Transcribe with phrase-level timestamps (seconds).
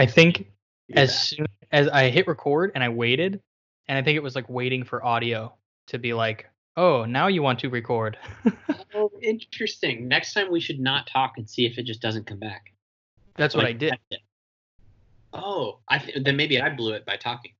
[0.00, 0.50] I think
[0.88, 1.00] Yeah.
[1.00, 3.40] as soon as I hit record and I waited,
[3.86, 5.52] and I think it was like waiting for audio
[5.88, 8.16] to be like, oh, now you want to record.
[8.92, 10.08] Oh, interesting.
[10.08, 12.72] Next time we should not talk and see if it just doesn't come back.
[13.36, 13.94] That's what I did.
[15.32, 17.52] Oh, I th- then maybe I blew it by talking.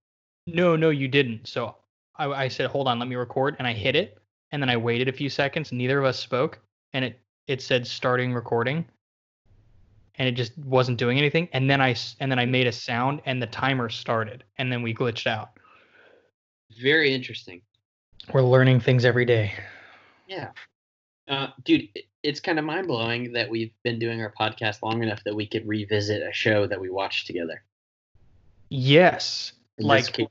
[0.49, 1.47] No, no, you didn't.
[1.47, 1.77] So
[2.17, 4.19] I, I said, hold on, let me record, and I hit it,
[4.51, 5.71] and then I waited a few seconds.
[5.71, 6.59] Neither of us spoke,
[6.93, 8.85] and it it said starting recording,
[10.21, 11.49] and it just wasn't doing anything.
[11.55, 14.83] And then I and then I made a sound, and the timer started, and then
[14.83, 15.53] we glitched out.
[16.81, 17.63] Very interesting.
[18.33, 19.55] We're learning things every day.
[20.29, 20.51] Yeah.
[21.27, 21.89] Uh, dude,
[22.23, 25.47] it's kind of mind blowing that we've been doing our podcast long enough that we
[25.47, 27.63] could revisit a show that we watched together.
[28.69, 30.29] Yes, In like case,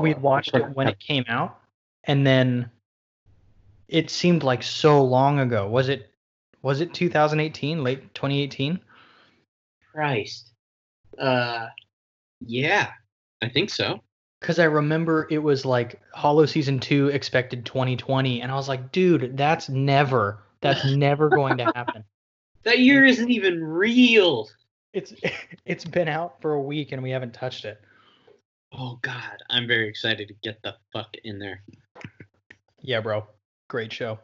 [0.00, 1.58] we watched it when it came out,
[2.04, 2.70] and then
[3.88, 5.68] it seemed like so long ago.
[5.68, 6.10] Was it?
[6.62, 8.78] Was it 2018, late 2018?
[9.92, 10.52] Christ.
[11.18, 11.66] Uh,
[12.40, 12.90] yeah,
[13.42, 14.00] I think so.
[14.40, 18.90] Because I remember it was like Hollow season two expected 2020, and I was like,
[18.90, 22.04] dude, that's never, that's never going to happen.
[22.64, 24.48] That year isn't even real.
[24.92, 25.12] It's
[25.64, 27.80] it's been out for a week and we haven't touched it.
[28.72, 31.62] Oh God, I'm very excited to get the fuck in there,
[32.80, 33.26] Yeah, bro,
[33.68, 34.18] great show.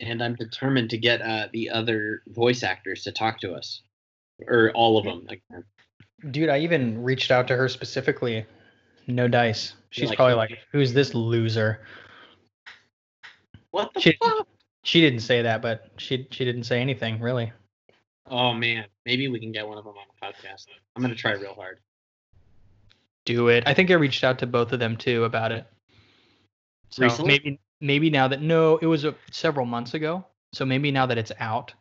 [0.00, 3.82] and I'm determined to get uh, the other voice actors to talk to us,
[4.46, 5.26] or all of them.
[5.28, 5.42] Like,
[6.30, 8.46] Dude, I even reached out to her specifically.
[9.06, 9.74] No dice.
[9.90, 11.80] She's like, probably like, who's this loser?
[13.70, 14.48] what the She- fuck?
[14.84, 17.50] She didn't say that, but she she didn't say anything really.
[18.26, 20.66] Oh man, maybe we can get one of them on the podcast.
[20.94, 21.80] I'm gonna try real hard.
[23.24, 23.64] Do it.
[23.66, 25.66] I think I reached out to both of them too about it.
[26.90, 27.28] So Recently?
[27.28, 30.26] maybe maybe now that no, it was a, several months ago.
[30.52, 31.72] So maybe now that it's out,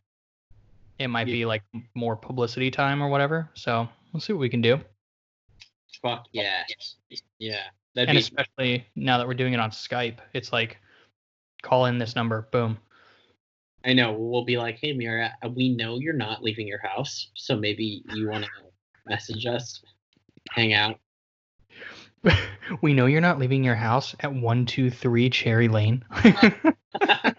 [0.99, 1.33] it might Yeah.
[1.33, 1.63] be like
[1.95, 3.49] more publicity time or whatever.
[3.53, 4.79] So we'll see what we can do.
[6.01, 6.63] Fuck yeah,
[7.39, 7.63] yeah.
[7.95, 10.77] That'd and be especially now that we're doing it on Skype, it's like
[11.61, 12.77] call in this number, boom.
[13.85, 14.13] I know.
[14.13, 18.03] We'll be like, hey, Mira, uh, we know you're not leaving your house, so maybe
[18.13, 18.49] you want to
[19.05, 19.81] message us,
[20.51, 20.99] hang out.
[22.81, 26.03] we know you're not leaving your house at 123 Cherry Lane.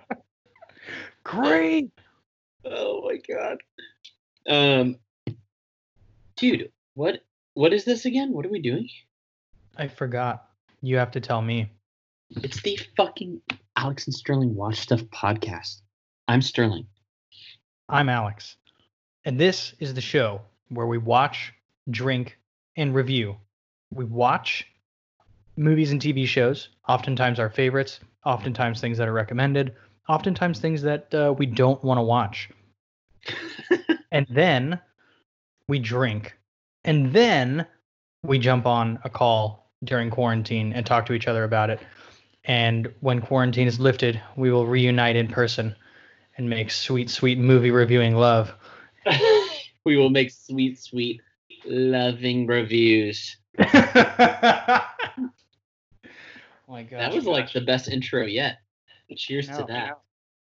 [1.24, 1.90] Great.
[2.64, 3.58] Oh my god.
[4.48, 4.96] Um,
[6.36, 7.20] dude, what
[7.54, 8.32] what is this again?
[8.32, 8.88] What are we doing?
[9.76, 10.48] I forgot.
[10.82, 11.70] You have to tell me.
[12.30, 13.40] It's the fucking
[13.76, 15.82] Alex and Sterling Watch Stuff podcast.
[16.26, 16.86] I'm Sterling.
[17.88, 18.56] I'm Alex.
[19.24, 21.52] And this is the show where we watch,
[21.90, 22.38] drink,
[22.76, 23.36] and review.
[23.92, 24.66] We watch
[25.56, 29.74] movies and TV shows, oftentimes our favorites, oftentimes things that are recommended,
[30.08, 32.50] oftentimes things that uh, we don't want to watch.
[34.12, 34.80] and then
[35.68, 36.36] we drink.
[36.84, 37.66] And then
[38.22, 41.80] we jump on a call during quarantine and talk to each other about it.
[42.44, 45.74] And when quarantine is lifted, we will reunite in person
[46.36, 48.52] and make sweet, sweet movie reviewing love.
[49.84, 51.20] we will make sweet, sweet,
[51.64, 53.36] loving reviews.
[53.58, 53.64] oh
[56.68, 57.00] my god.
[57.00, 58.58] that was like the best intro yet.
[59.16, 59.98] Cheers No, to that.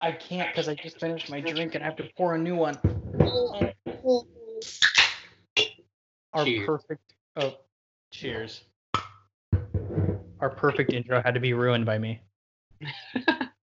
[0.02, 2.56] I can't because I just finished my drink and I have to pour a new
[2.56, 2.78] one.
[6.34, 6.66] Our Cheers.
[6.66, 7.14] perfect.
[7.38, 7.56] Oh,
[8.12, 8.64] cheers.
[10.40, 12.22] Our perfect intro had to be ruined by me.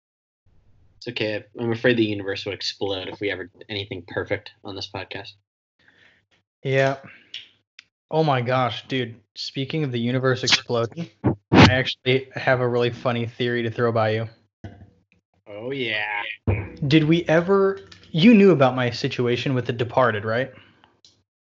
[1.00, 1.47] It's okay.
[1.59, 5.31] I'm afraid the universe would explode if we ever did anything perfect on this podcast.
[6.62, 6.99] Yeah.
[8.11, 9.19] Oh my gosh, dude.
[9.34, 14.11] Speaking of the universe exploding, I actually have a really funny theory to throw by
[14.11, 14.29] you.
[15.50, 16.22] Oh yeah.
[16.87, 17.81] Did we ever.
[18.12, 20.53] You knew about my situation with The Departed, right?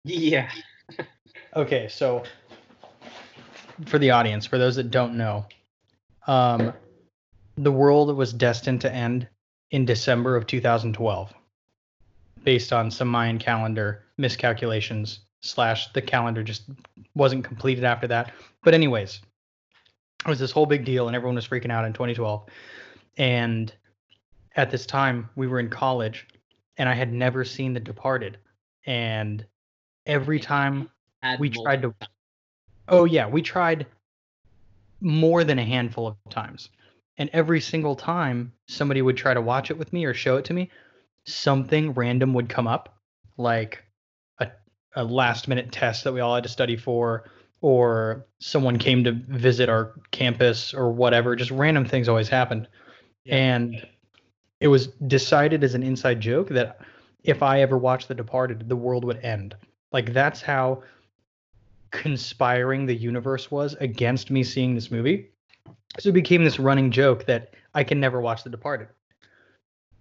[0.03, 0.49] Yeah.
[1.55, 2.21] Okay, so
[3.85, 5.45] for the audience, for those that don't know,
[6.27, 6.73] um,
[7.55, 9.25] the world was destined to end
[9.71, 11.33] in December of 2012,
[12.43, 15.21] based on some Mayan calendar miscalculations.
[15.43, 16.63] Slash, the calendar just
[17.13, 18.33] wasn't completed after that.
[18.61, 19.21] But anyways,
[20.25, 22.49] it was this whole big deal, and everyone was freaking out in 2012.
[23.17, 23.73] And
[24.55, 26.27] at this time, we were in college,
[26.77, 28.37] and I had never seen The Departed,
[28.85, 29.45] and
[30.05, 30.89] every time
[31.39, 31.93] we tried to
[32.87, 33.87] oh yeah we tried
[35.01, 36.69] more than a handful of times.
[37.17, 40.45] And every single time somebody would try to watch it with me or show it
[40.45, 40.69] to me
[41.25, 42.97] something random would come up
[43.37, 43.83] like
[44.39, 44.49] a,
[44.95, 47.29] a last minute test that we all had to study for
[47.61, 51.35] or someone came to visit our campus or whatever.
[51.35, 52.67] Just random things always happened.
[53.23, 53.35] Yeah.
[53.35, 53.87] and
[54.59, 56.79] it was decided as an inside joke that
[57.23, 59.55] if i ever watched the departed the world would end
[59.91, 60.83] like that's how
[61.95, 65.29] conspiring the universe was against me seeing this movie.
[65.97, 68.89] So it became this running joke that I can never watch The Departed.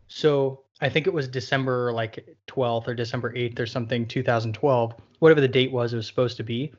[0.08, 5.40] So I think it was December like 12th or December 8th or something, 2012, whatever
[5.40, 6.72] the date was it was supposed to be.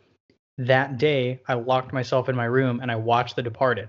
[0.57, 3.87] That day, I locked myself in my room and I watched The Departed.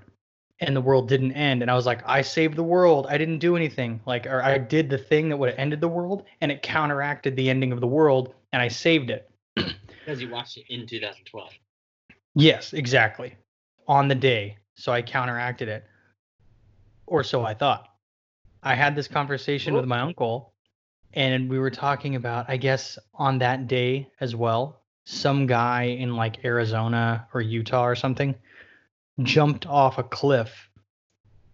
[0.61, 1.61] And the world didn't end.
[1.63, 3.07] And I was like, I saved the world.
[3.11, 4.01] I didn't do anything.
[4.07, 7.37] Like, or I did the thing that would have ended the world and it counteracted
[7.37, 9.31] the ending of the world and I saved it.
[9.55, 11.51] Because you watched it in 2012.
[12.35, 13.37] Yes, exactly.
[13.87, 14.57] On the day.
[14.77, 15.85] So I counteracted it.
[17.07, 17.89] Or so I thought.
[18.63, 20.53] I had this conversation with my uncle,
[21.15, 26.17] and we were talking about, I guess, on that day as well, some guy in
[26.17, 28.35] like Arizona or Utah or something
[29.23, 30.69] jumped off a cliff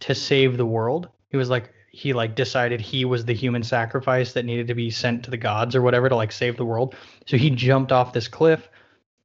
[0.01, 1.09] to save the world.
[1.29, 4.89] He was like, he like decided he was the human sacrifice that needed to be
[4.89, 6.95] sent to the gods or whatever to like save the world.
[7.27, 8.67] So he jumped off this cliff,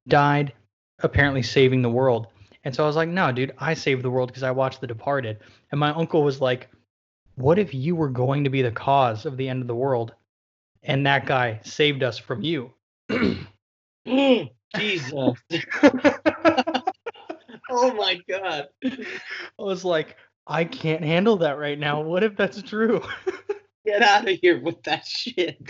[0.06, 0.52] died,
[1.00, 2.26] apparently saving the world.
[2.64, 4.86] And so I was like, no, dude, I saved the world because I watched The
[4.86, 5.38] Departed.
[5.70, 6.68] And my uncle was like,
[7.36, 10.12] what if you were going to be the cause of the end of the world
[10.82, 12.72] and that guy saved us from you?
[14.76, 15.38] Jesus.
[17.70, 18.68] oh my god.
[18.84, 18.98] I
[19.58, 20.16] was like,
[20.46, 22.00] I can't handle that right now.
[22.00, 23.02] What if that's true?
[23.86, 25.60] Get out of here with that shit.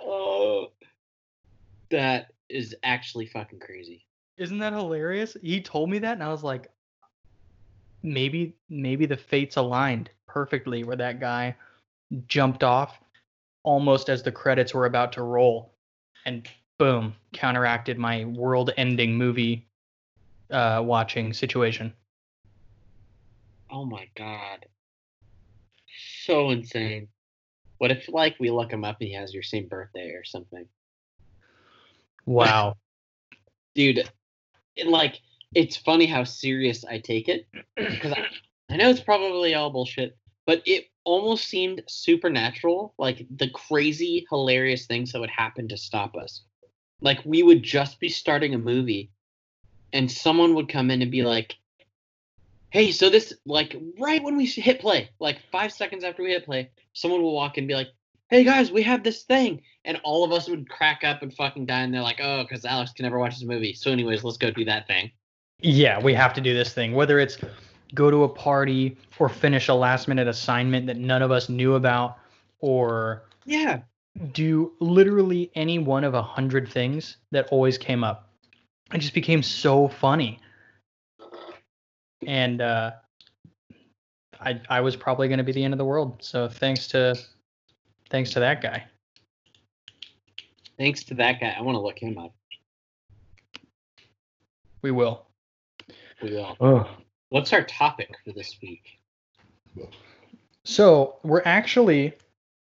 [0.00, 0.68] oh.
[1.90, 4.06] That is actually fucking crazy.
[4.36, 5.36] Isn't that hilarious?
[5.40, 6.68] He told me that and I was like,
[8.02, 11.56] maybe maybe the fates aligned perfectly where that guy
[12.26, 12.98] jumped off
[13.62, 15.74] almost as the credits were about to roll
[16.26, 16.46] and
[16.78, 19.66] boom counteracted my world ending movie
[20.50, 21.92] uh, watching situation
[23.70, 24.66] Oh my god.
[26.24, 27.08] So insane.
[27.78, 30.66] What if like we look him up and he has your same birthday or something?
[32.26, 32.74] wow
[33.74, 34.08] Dude,
[34.76, 35.20] it, like
[35.54, 37.46] it's funny how serious I take it
[37.76, 38.24] because I,
[38.70, 40.16] I know it's probably all bullshit,
[40.46, 46.16] but it almost seemed supernatural, like the crazy, hilarious things that would happen to stop
[46.16, 46.42] us.
[47.04, 49.10] Like we would just be starting a movie,
[49.92, 51.54] and someone would come in and be like,
[52.70, 56.46] "Hey, so this like right when we hit play, like five seconds after we hit
[56.46, 57.88] play, someone will walk in and be like."
[58.30, 61.66] Hey guys, we have this thing, and all of us would crack up and fucking
[61.66, 64.38] die, and they're like, "Oh, because Alex can never watch this movie." So, anyways, let's
[64.38, 65.12] go do that thing.
[65.60, 67.38] yeah we have to do this thing whether it's
[67.94, 71.74] go to a party or finish a last minute assignment that none of us knew
[71.74, 72.18] about
[72.58, 73.82] or Yeah,
[74.32, 78.30] do literally any one of a hundred things that always came up.
[78.92, 80.38] It just became so funny.
[82.26, 82.92] And uh,
[84.40, 86.16] I I was probably going to be the end of the world.
[86.20, 87.16] So thanks to
[88.10, 88.84] thanks to that guy.
[90.78, 91.54] thanks to that guy.
[91.56, 92.34] I want to look him up.
[94.82, 95.26] We will.
[96.22, 96.56] We will.
[96.60, 96.88] Oh.
[97.30, 99.00] What's our topic for this week?
[100.64, 102.14] So we're actually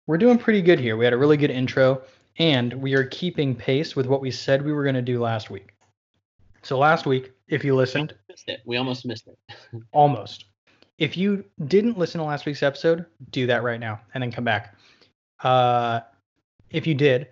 [0.07, 0.97] we're doing pretty good here.
[0.97, 2.01] We had a really good intro,
[2.39, 5.49] and we are keeping pace with what we said we were going to do last
[5.49, 5.73] week.
[6.63, 8.13] So last week, if you listened,
[8.65, 9.37] We almost missed it.
[9.91, 10.45] almost.
[10.97, 14.43] If you didn't listen to last week's episode, do that right now and then come
[14.43, 14.75] back.
[15.43, 15.99] Uh,
[16.71, 17.27] if you did,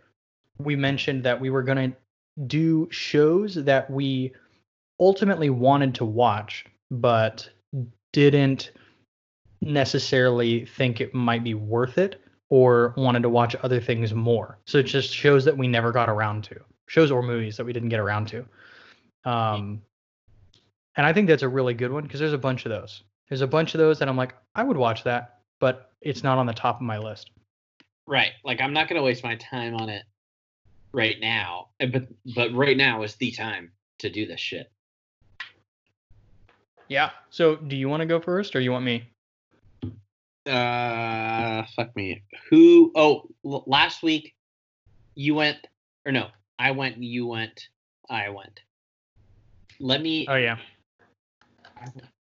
[0.59, 1.97] we mentioned that we were going to
[2.47, 4.33] do shows that we
[4.99, 7.49] ultimately wanted to watch, but
[8.13, 8.71] didn't
[9.61, 14.59] necessarily think it might be worth it or wanted to watch other things more.
[14.65, 17.73] So it just shows that we never got around to shows or movies that we
[17.73, 18.45] didn't get around to.
[19.23, 19.81] Um,
[20.95, 23.03] and I think that's a really good one because there's a bunch of those.
[23.29, 26.37] There's a bunch of those that I'm like, I would watch that, but it's not
[26.37, 27.31] on the top of my list.
[28.07, 28.31] Right.
[28.43, 30.03] Like I'm not gonna waste my time on it
[30.93, 31.69] right now.
[31.79, 34.71] But but right now is the time to do this shit.
[36.87, 37.09] Yeah.
[37.31, 39.09] So do you want to go first or you want me?
[40.45, 42.23] Uh, fuck me.
[42.49, 42.91] Who?
[42.95, 44.35] Oh, l- last week
[45.15, 45.67] you went,
[46.05, 46.27] or no,
[46.59, 46.97] I went.
[46.97, 47.69] You went.
[48.09, 48.61] I went.
[49.79, 50.27] Let me.
[50.29, 50.57] Oh yeah.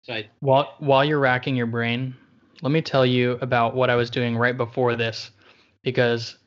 [0.03, 0.29] So I.
[0.41, 2.15] While while you're racking your brain,
[2.61, 5.31] let me tell you about what I was doing right before this
[5.83, 6.37] because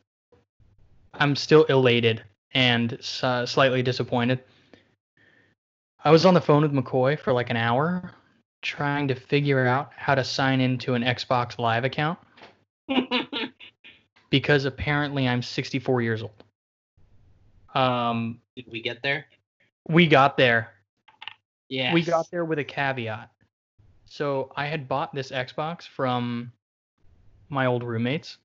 [1.14, 4.40] I'm still elated and s- slightly disappointed.
[6.04, 8.12] I was on the phone with McCoy for like an hour
[8.64, 12.18] trying to figure out how to sign into an Xbox Live account
[14.30, 16.42] because apparently I'm 64 years old.
[17.74, 19.26] Um, Did we get there?
[19.88, 20.70] we got there.
[21.68, 21.92] Yeah.
[21.92, 23.30] We got there with a caveat.
[24.06, 26.52] So I had bought this Xbox from
[27.48, 28.38] my old roommates,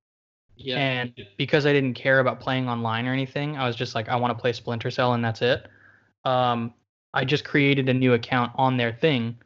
[0.57, 0.77] Yeah.
[0.77, 4.15] And because I didn't care about playing online or anything, I was just like, I
[4.15, 5.67] want to play Splinter Cell and that's it.
[6.25, 6.73] Um,
[7.13, 9.37] I just created a new account on their thing,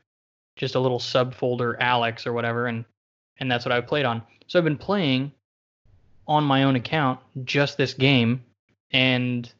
[0.55, 2.85] just a little subfolder Alex or whatever, and
[3.39, 4.21] and that's what I played on.
[4.47, 5.31] So I've been playing
[6.27, 8.43] on my own account just this game,
[8.91, 9.51] and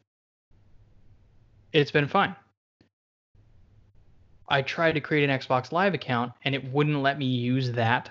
[1.72, 2.36] it's been fine.
[4.48, 8.10] I tried to create an Xbox Live account and it wouldn't let me use that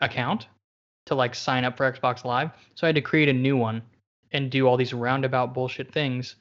[0.00, 0.48] account
[1.06, 2.50] to like sign up for Xbox Live.
[2.74, 3.82] So I had to create a new one
[4.32, 6.36] and do all these roundabout bullshit things.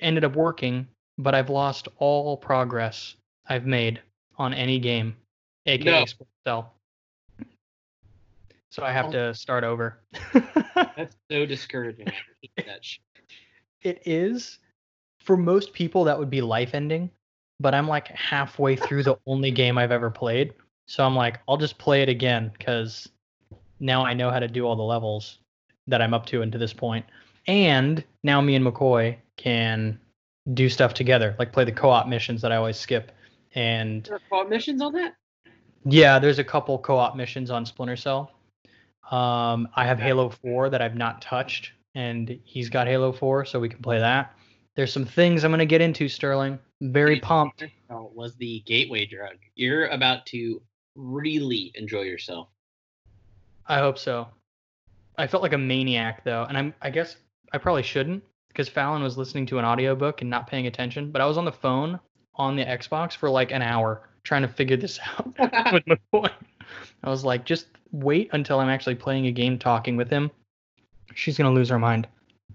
[0.00, 0.86] Ended up working,
[1.18, 4.00] but I've lost all progress I've made
[4.40, 5.14] on any game,
[5.66, 6.06] aka No.
[6.46, 6.74] Cell.
[8.72, 9.12] So I have Oh.
[9.12, 10.00] to start over.
[10.96, 12.06] That's so discouraging.
[12.56, 12.80] That
[13.82, 14.58] it is
[15.20, 17.10] for most people that would be life ending
[17.60, 20.52] but i'm like halfway through the only game i've ever played
[20.86, 23.08] so i'm like i'll just play it again because
[23.80, 25.38] now i know how to do all the levels
[25.86, 27.04] that i'm up to and to this point
[27.46, 29.98] and now me and mccoy can
[30.54, 33.12] do stuff together like play the co-op missions that i always skip
[33.54, 35.14] and There co-op missions on that?
[35.84, 38.32] yeah, there's a couple co-op missions on Splinter Cell.
[39.10, 43.58] Um, I have Halo 4 that I've not touched, and he's got Halo 4, so
[43.58, 44.36] we can play that.
[44.76, 46.58] There's some things I'm gonna get into, Sterling.
[46.80, 47.64] Very pumped.
[47.88, 49.36] Was the gateway drug.
[49.56, 50.62] You're about to
[50.94, 52.48] really enjoy yourself.
[53.66, 54.28] I hope so.
[55.18, 57.16] I felt like a maniac though, and I'm I guess
[57.52, 61.20] I probably shouldn't because Fallon was listening to an audiobook and not paying attention, but
[61.20, 61.98] I was on the phone
[62.34, 65.26] on the Xbox for like an hour trying to figure this out
[65.72, 66.30] with McCoy.
[67.02, 70.30] I was like, just wait until I'm actually playing a game talking with him.
[71.14, 72.06] She's gonna lose her mind.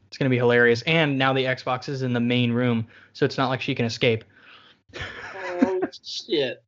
[0.08, 0.82] It's gonna be hilarious.
[0.84, 3.86] And now the Xbox is in the main room, so it's not like she can
[3.86, 4.24] escape.
[4.96, 6.64] oh shit,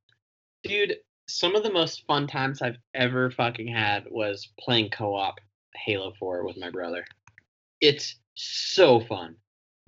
[0.64, 0.98] dude!
[1.30, 5.40] Some of the most fun times I've ever fucking had was playing co-op
[5.76, 7.06] Halo 4 with my brother.
[7.82, 9.36] It's so fun.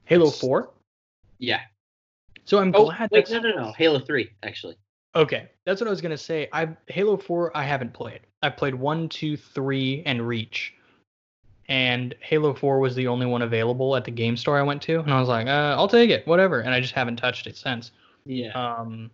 [0.05, 0.69] Halo 4.
[1.37, 1.61] Yeah.
[2.49, 3.71] So I'm Oh glad wait, that's no, no, no.
[3.73, 4.75] Halo 3 actually.
[5.15, 6.49] Okay, that's what I was gonna say.
[6.51, 8.21] I Halo Four I haven't played.
[8.41, 10.73] I played one, two, three, and Reach,
[11.67, 14.99] and Halo Four was the only one available at the game store I went to,
[14.99, 16.61] and I was like, uh, I'll take it, whatever.
[16.61, 17.91] And I just haven't touched it since.
[18.25, 18.51] Yeah.
[18.53, 19.11] Um,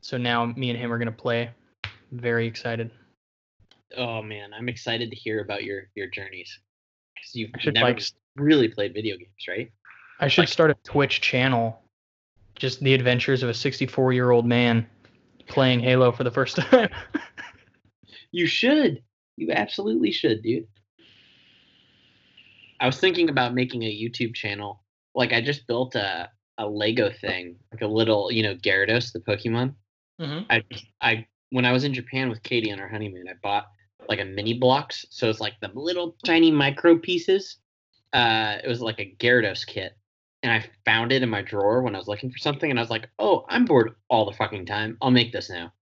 [0.00, 1.50] so now me and him are gonna play.
[2.12, 2.90] Very excited.
[3.96, 6.58] oh man, I'm excited to hear about your your journeys
[7.14, 8.02] because you've should never like
[8.36, 9.70] really played video games, right?
[10.18, 11.80] I should Like- start a Twitch channel.
[12.56, 14.86] Just the adventures of a 64 year old man
[15.48, 16.88] playing Halo for the first time.
[18.32, 19.02] You should.
[19.38, 20.66] You absolutely should, dude.
[22.80, 24.84] I was thinking about making a YouTube channel.
[25.14, 29.20] Like I just built a a Lego thing, like a little, you know, Gyarados, the
[29.20, 29.74] Pokemon.
[30.20, 30.44] mm-hmm.
[30.50, 30.62] I
[31.00, 33.68] I when I was in Japan with Katie on our honeymoon, I bought
[34.08, 35.06] like a mini blocks.
[35.08, 37.56] So it's like the little tiny micro pieces.
[38.12, 39.96] Uh, it was like a Gyarados kit,
[40.46, 42.82] and I found it in my drawer when I was looking for something, and I
[42.82, 44.96] was like, "Oh, I'm bored all the fucking time.
[45.02, 45.72] I'll make this now."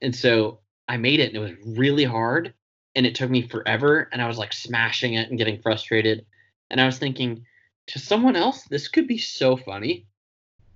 [0.00, 2.54] And so I made it, and it was really hard,
[2.94, 6.24] and it took me forever, and I was like smashing it and getting frustrated,
[6.70, 7.44] and I was thinking,
[7.88, 10.06] to someone else, this could be so funny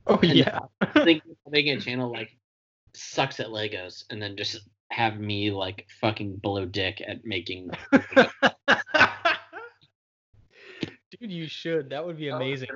[0.06, 0.58] Oh And- yeah.
[0.92, 2.36] thinking of making a channel like
[2.94, 4.60] sucks at Legos and then just
[4.90, 7.70] have me like fucking blow dick at making
[11.20, 11.90] Dude, you should.
[11.90, 12.68] That would be oh, amazing.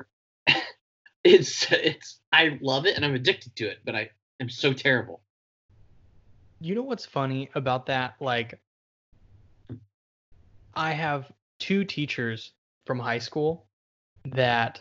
[1.26, 5.20] It's it's I love it and I'm addicted to it, but I am so terrible.
[6.60, 8.14] You know what's funny about that?
[8.18, 8.58] Like,
[10.74, 12.52] I have two teachers
[12.86, 13.66] from high school
[14.26, 14.80] that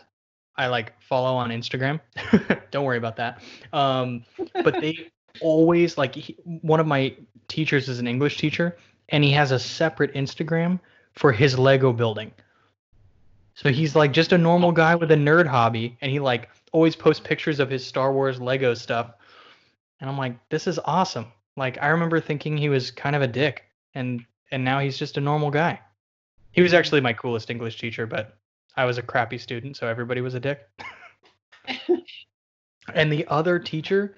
[0.56, 2.00] I like follow on Instagram.
[2.70, 3.42] Don't worry about that.
[3.72, 4.24] Um,
[4.64, 5.10] but they
[5.40, 7.14] always like he, one of my
[7.48, 8.76] teachers is an English teacher,
[9.10, 10.80] and he has a separate Instagram
[11.12, 12.32] for his Lego building.
[13.56, 14.72] So he's like just a normal oh.
[14.72, 18.38] guy with a nerd hobby, and he like always posts pictures of his Star Wars
[18.38, 19.14] Lego stuff.
[19.98, 21.32] And I'm like, this is awesome.
[21.56, 25.16] Like I remember thinking he was kind of a dick, and and now he's just
[25.16, 25.80] a normal guy.
[26.52, 28.36] He was actually my coolest English teacher, but
[28.76, 30.68] I was a crappy student, so everybody was a dick.
[32.94, 34.16] and the other teacher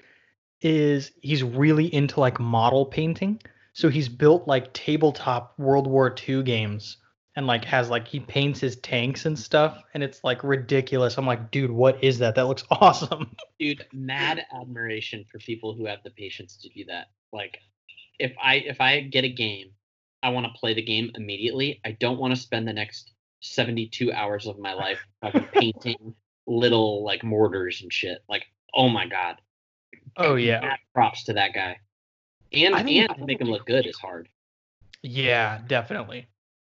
[0.61, 3.41] is he's really into like model painting.
[3.73, 6.97] So he's built like tabletop World War II games
[7.39, 11.19] and like has like he paints his tanks and stuff and it's like ridiculous.
[11.19, 12.35] I'm like, dude, what is that?
[12.35, 13.31] That looks awesome.
[13.61, 17.07] Dude, mad admiration for people who have the patience to do that.
[17.33, 17.59] Like
[18.19, 19.69] if I if I get a game,
[20.21, 21.81] I want to play the game immediately.
[21.85, 26.17] I don't want to spend the next 72 hours of my life fucking painting
[26.49, 28.19] little like mortars and shit.
[28.29, 29.37] Like, oh my god.
[30.17, 30.59] Oh yeah.
[30.59, 31.77] Mad props to that guy.
[32.53, 34.29] And and to make him look good is hard.
[35.05, 36.27] Yeah, definitely.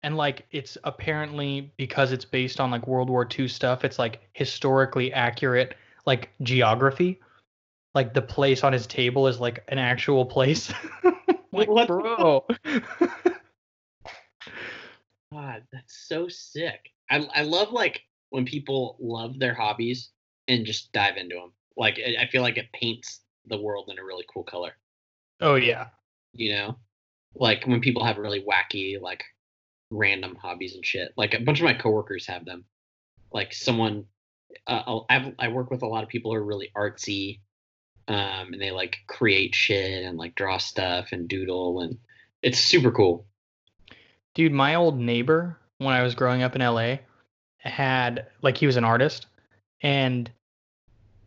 [0.04, 4.20] And like it's apparently because it's based on like World War II stuff, it's like
[4.34, 7.20] historically accurate like geography.
[7.94, 10.70] Like the place on his table is like an actual place.
[11.52, 12.44] like, What bro.
[15.32, 16.90] God, that's so sick.
[17.10, 20.10] I I love like when people love their hobbies
[20.48, 21.52] and just dive into them.
[21.78, 24.72] Like I I feel like it paints the world in a really cool color.
[25.40, 25.86] oh yeah.
[26.34, 26.76] You know,
[27.34, 29.24] like when people have really wacky like
[29.90, 31.12] random hobbies and shit.
[31.16, 32.64] Like a bunch of my coworkers have them.
[33.32, 34.06] Like someone,
[34.66, 37.40] uh, I work with a lot of people who are really artsy,
[38.06, 41.98] um, and they like create shit and like draw stuff and doodle, and
[42.42, 43.26] it's super cool.
[44.34, 46.96] Dude, my old neighbor when I was growing up in LA
[47.58, 49.26] had like he was an artist
[49.80, 50.30] and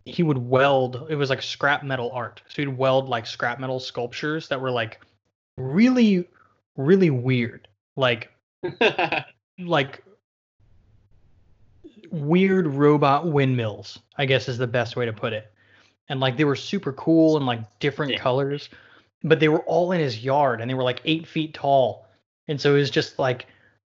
[0.05, 2.41] he would weld it was like scrap metal art.
[2.49, 4.99] So he'd weld like scrap metal sculptures that were like
[5.57, 6.27] really
[6.75, 7.67] really weird.
[7.95, 8.31] Like
[9.59, 10.03] like
[12.11, 15.51] weird robot windmills, I guess is the best way to put it.
[16.09, 18.19] And like they were super cool and like different Yeah.
[18.19, 18.69] colors,
[19.23, 22.07] but they were all in his yard and they were like eight feet tall.
[22.47, 23.47] And so it was just like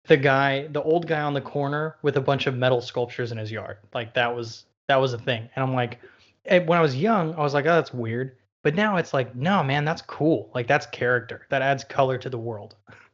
[0.08, 3.38] the guy, the old guy on the corner with a bunch of metal sculptures in
[3.38, 3.78] his yard.
[3.94, 5.48] Like that was that was a thing.
[5.56, 6.00] And I'm like,
[6.46, 8.38] when I was young, I was like, oh, that's weird.
[8.64, 10.50] But now it's like, no, man, that's cool.
[10.56, 11.46] Like that's character.
[11.50, 12.76] That adds color to the world.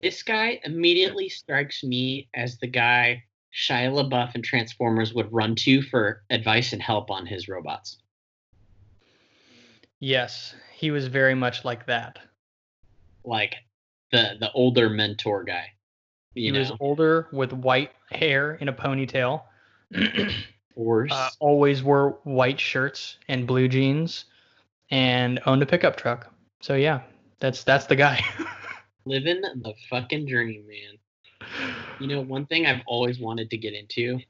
[0.00, 5.82] this guy immediately strikes me as the guy Shia LaBeouf and Transformers would run to
[5.82, 7.98] for advice and help on his robots.
[10.00, 12.18] Yes, he was very much like that.
[13.24, 13.56] Like
[14.12, 15.72] the the older mentor guy.
[16.34, 19.42] He know, was older with white hair in a ponytail.
[21.12, 24.26] Uh, always wore white shirts and blue jeans
[24.92, 26.32] and owned a pickup truck.
[26.60, 27.00] So yeah,
[27.40, 28.24] that's that's the guy.
[29.08, 30.98] living the fucking dream, man.
[31.98, 34.20] You know, one thing I've always wanted to get into,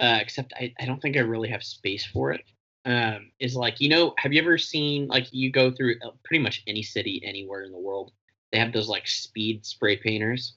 [0.00, 2.44] uh, except I, I don't think I really have space for it,
[2.84, 6.42] um, is like, you know, have you ever seen, like, you go through uh, pretty
[6.42, 8.12] much any city anywhere in the world,
[8.52, 10.54] they have those, like, speed spray painters,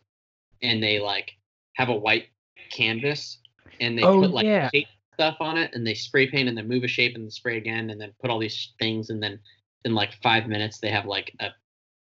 [0.62, 1.32] and they, like,
[1.74, 2.28] have a white
[2.72, 3.40] canvas,
[3.80, 4.70] and they Oh, put, like, yeah.
[4.74, 7.32] shape stuff on it, and they spray paint, and then move a shape, and then
[7.32, 9.40] spray again, and then put all these things, and then
[9.86, 11.50] in, like, five minutes, they have, like, a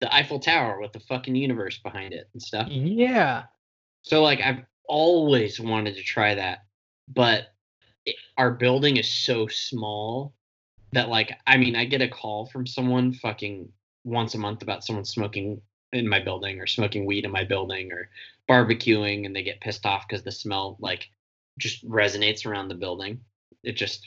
[0.06, 2.68] the Eiffel Tower with the fucking universe behind it and stuff.
[2.70, 3.46] yeah.
[4.04, 6.60] So like I've always wanted to try that,
[7.08, 7.48] but
[8.06, 10.36] it, our building is so small
[10.92, 13.68] that like I mean I get a call from someone fucking
[14.04, 15.60] once a month about someone smoking
[15.92, 18.08] in my building or smoking weed in my building or
[18.48, 21.10] barbecuing and they get pissed off because the smell like
[21.58, 23.22] just resonates around the building.
[23.64, 24.06] It just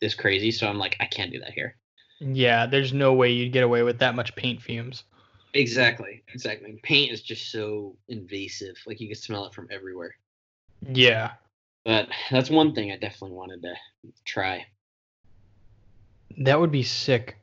[0.00, 0.50] is crazy.
[0.50, 1.76] So I'm like I can't do that here.
[2.18, 5.04] Yeah, there's no way you'd get away with that much paint fumes.
[5.56, 6.22] Exactly.
[6.34, 6.78] Exactly.
[6.82, 8.76] Paint is just so invasive.
[8.86, 10.14] Like you can smell it from everywhere.
[10.82, 11.32] Yeah.
[11.84, 13.74] But that's one thing I definitely wanted to
[14.26, 14.66] try.
[16.38, 17.38] That would be sick.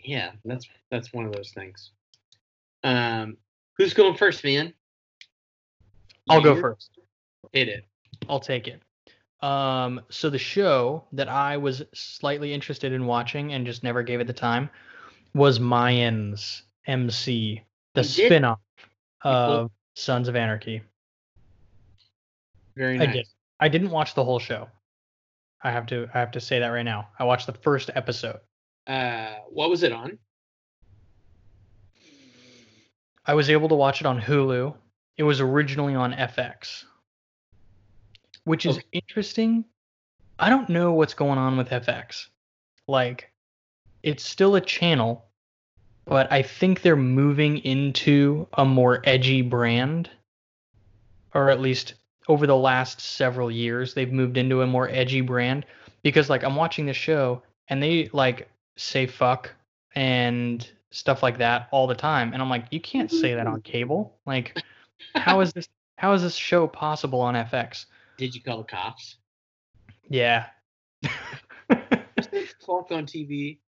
[0.00, 1.92] Yeah, that's that's one of those things.
[2.82, 3.36] Um,
[3.78, 4.74] who's going first, man?
[6.28, 6.98] I'll go first.
[7.52, 7.84] Hit it.
[8.28, 8.82] I'll take it.
[9.46, 14.20] Um, so the show that I was slightly interested in watching and just never gave
[14.20, 14.70] it the time
[15.34, 17.62] was Mayans MC,
[17.94, 18.60] the spin-off
[19.22, 20.82] pulled- of Sons of Anarchy.
[22.76, 23.08] Very nice.
[23.08, 23.26] I did.
[23.60, 24.68] I didn't watch the whole show.
[25.62, 27.08] I have to I have to say that right now.
[27.18, 28.40] I watched the first episode.
[28.86, 30.18] Uh, what was it on?
[33.24, 34.74] I was able to watch it on Hulu.
[35.16, 36.84] It was originally on FX.
[38.44, 38.86] Which is Okay.
[38.92, 39.64] interesting.
[40.38, 42.26] I don't know what's going on with FX.
[42.88, 43.30] Like
[44.02, 45.26] it's still a channel,
[46.12, 50.10] but I think they're moving into a more edgy brand.
[51.32, 51.94] Or at least
[52.28, 55.64] over the last several years they've moved into a more edgy brand
[56.02, 58.46] because like I'm watching the show and they like
[58.76, 59.50] say fuck
[59.94, 63.62] and stuff like that all the time and I'm like you can't say that on
[63.62, 64.62] cable like
[65.14, 67.86] how is this how is this show possible on FX
[68.18, 69.16] Did you call the cops?
[70.08, 70.46] yeah
[71.02, 73.58] Fuck on TV.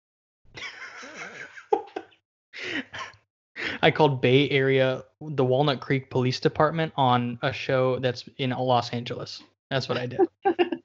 [3.83, 8.91] I called Bay Area the Walnut Creek Police Department on a show that's in Los
[8.91, 9.43] Angeles.
[9.71, 10.21] That's what I did.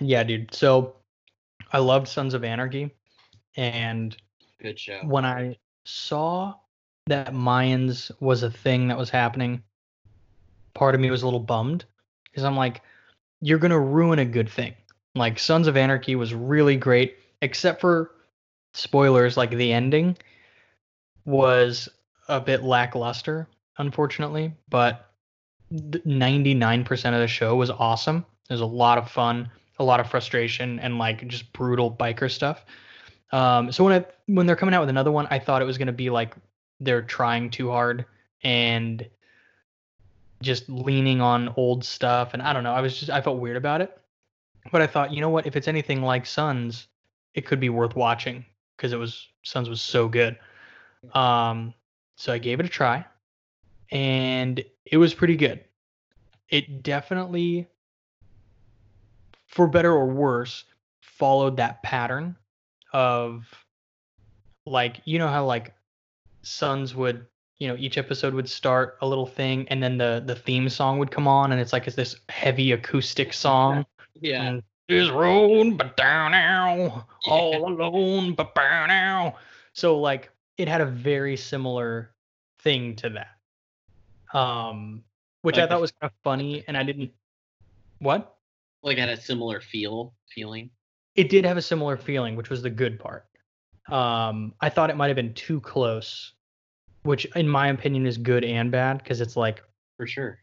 [0.00, 0.54] yeah, dude.
[0.54, 0.96] So
[1.72, 2.90] I loved Sons of Anarchy.
[3.56, 4.16] And
[4.60, 5.00] Good show.
[5.04, 6.54] when I saw
[7.06, 9.62] that Mayans was a thing that was happening,
[10.74, 11.84] part of me was a little bummed
[12.24, 12.82] because I'm like,
[13.40, 14.74] you're going to ruin a good thing.
[15.14, 18.12] Like, Sons of Anarchy was really great, except for
[18.72, 20.16] spoilers, like the ending
[21.24, 21.88] was
[22.28, 25.10] a bit lackluster, unfortunately, but
[25.72, 28.24] 99% of the show was awesome.
[28.48, 32.64] There's a lot of fun, a lot of frustration, and like just brutal biker stuff.
[33.32, 35.76] Um, so when I, when they're coming out with another one, I thought it was
[35.76, 36.34] gonna be like
[36.80, 38.06] they're trying too hard
[38.42, 39.06] and
[40.40, 42.72] just leaning on old stuff, and I don't know.
[42.72, 43.98] I was just I felt weird about it,
[44.72, 45.46] but I thought, you know what?
[45.46, 46.86] If it's anything like Sons,
[47.34, 48.46] it could be worth watching
[48.78, 50.38] because it was Sons was so good.
[51.12, 51.74] Um,
[52.16, 53.04] so I gave it a try,
[53.90, 55.64] and it was pretty good.
[56.48, 57.66] It definitely,
[59.46, 60.64] for better or worse,
[61.02, 62.36] followed that pattern
[62.92, 63.44] of
[64.64, 65.74] like you know how like
[66.42, 67.26] Sons would
[67.58, 70.98] you know each episode would start a little thing and then the the theme song
[70.98, 73.84] would come on and it's like it's this heavy acoustic song
[74.20, 74.42] Yeah.
[74.42, 79.36] and this road but down now all alone but down now
[79.72, 82.10] so like it had a very similar
[82.60, 85.02] thing to that um
[85.42, 87.10] which i Like the thought was kind of funny and i didn't
[87.98, 88.36] what
[88.82, 90.70] Like had a similar feel feeling.
[91.16, 93.26] it did have a similar feeling, which was the good part.
[93.88, 96.32] Um, I thought it might have been too close,
[97.02, 99.62] which in my opinion is good and bad because it's like,
[99.96, 100.38] For sure.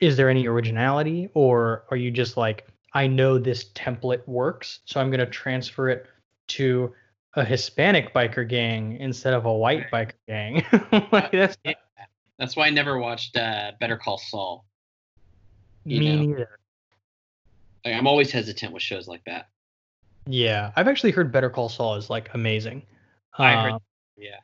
[0.00, 4.98] is there any originality or are you just like, I know this template works, so
[4.98, 6.06] I'm gonna transfer it
[6.48, 6.94] to
[7.34, 10.64] a Hispanic biker gang instead of a white biker gang.
[11.12, 11.74] like that's Yeah.
[12.38, 14.64] That's why I never watched uh, Better Call Saul.
[15.84, 16.22] you me know.
[16.22, 16.48] neither.
[17.84, 19.48] Like I'm always hesitant with shows like that.
[20.26, 22.82] Yeah, I've actually heard Better Call Saul is like amazing.
[23.36, 23.80] I heard- Um,
[24.16, 24.38] Yeah.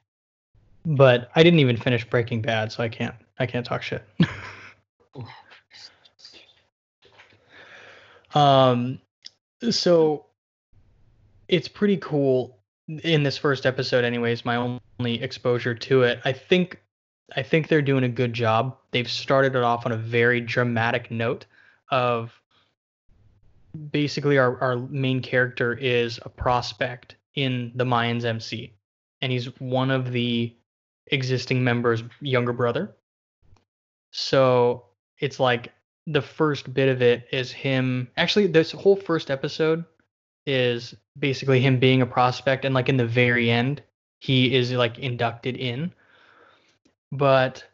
[0.84, 4.04] but I didn't even finish Breaking Bad, so I can't I can't talk shit.
[8.34, 8.98] um
[9.70, 10.26] so
[11.48, 16.20] it's pretty cool in this first episode anyways, my only exposure to it.
[16.24, 16.80] I think
[17.36, 18.76] I think they're doing a good job.
[18.90, 21.46] They've started it off on a very dramatic note
[21.90, 22.32] of
[23.90, 28.74] basically our, our main character is a prospect in the Mayans MC
[29.22, 30.54] and he's one of the
[31.06, 32.94] existing members' younger brother.
[34.10, 34.84] So
[35.18, 35.72] it's like
[36.06, 38.08] the first bit of it is him.
[38.16, 39.84] Actually, this whole first episode
[40.46, 43.82] is basically him being a prospect, and like in the very end,
[44.20, 45.92] he is like inducted in.
[47.12, 47.64] But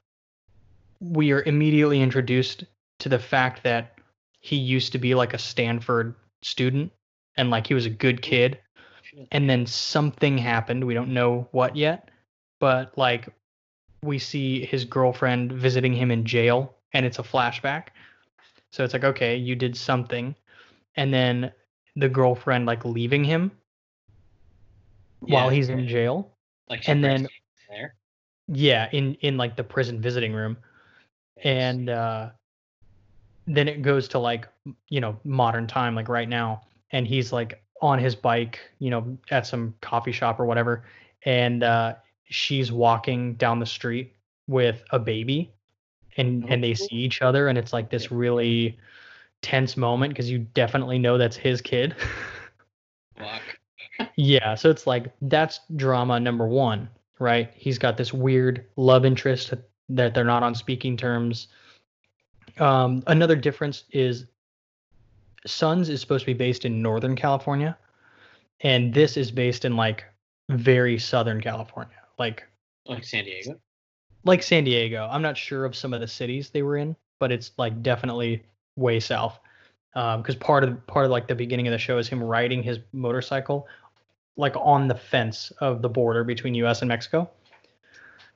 [1.01, 2.64] we are immediately introduced
[2.99, 3.99] to the fact that
[4.41, 6.93] he used to be like a Stanford student
[7.37, 8.59] and like he was a good oh, kid
[9.33, 12.11] and then something happened we don't know what yet
[12.61, 13.29] but like
[14.03, 17.88] we see his girlfriend visiting him in jail and it's a flashback
[18.70, 20.35] so it's like okay you did something
[20.96, 21.50] and then
[21.96, 23.50] the girlfriend like leaving him
[25.20, 26.31] while he's in jail
[26.68, 27.28] Like and then-
[27.68, 27.94] there.
[28.48, 30.57] yeah in in like the prison visiting room
[31.44, 32.31] and uh
[33.46, 34.48] then it goes to like
[34.88, 39.16] you know modern time like right now and he's like on his bike you know
[39.31, 40.85] at some coffee shop or whatever
[41.24, 44.14] and uh she's walking down the street
[44.46, 45.52] with a baby
[46.18, 46.74] and and they Oh.
[46.74, 48.78] see each other and it's like this really
[49.40, 51.94] tense moment because you definitely know that's his kid
[54.16, 57.52] yeah, so it's like that's drama number one, right?
[57.57, 59.54] He's got this weird love interest
[59.88, 61.48] that they're not on speaking terms.
[62.59, 64.26] Um, another difference is
[65.46, 67.76] Sons is supposed to be based in Northern California,
[68.61, 70.04] and this is based in like
[70.48, 72.44] very Southern California, like
[72.87, 73.59] Like San Diego.
[74.29, 75.09] Like San Diego.
[75.11, 78.45] I'm not sure of some of the cities they were in, but it's like definitely
[78.77, 79.38] way south.
[79.95, 82.79] Because part of part of like the beginning of the show is him riding his
[82.93, 83.67] motorcycle,
[84.37, 86.83] like on the fence of the border between U.S.
[86.83, 87.29] and Mexico.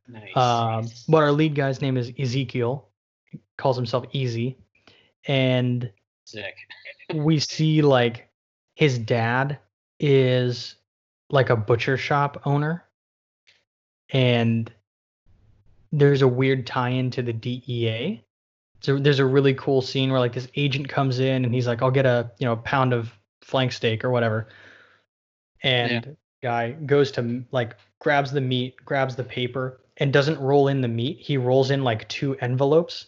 [0.08, 0.36] Nice.
[0.36, 2.88] Um, but our lead guy's name is Ezekiel.
[3.30, 4.58] He calls himself Easy,
[5.28, 5.88] and
[6.24, 6.56] Sick.
[7.14, 8.28] we see like
[8.74, 9.58] his dad
[10.00, 10.74] is
[11.30, 12.84] like a butcher shop owner
[14.12, 14.72] and
[15.92, 18.24] there's a weird tie-in to the DEA.
[18.80, 21.82] So there's a really cool scene where like this agent comes in and he's like,
[21.82, 24.48] I'll get a you know a pound of flank steak or whatever.
[25.62, 30.80] And guy goes to like grabs the meat, grabs the paper, and doesn't roll in
[30.80, 31.18] the meat.
[31.20, 33.06] He rolls in like two envelopes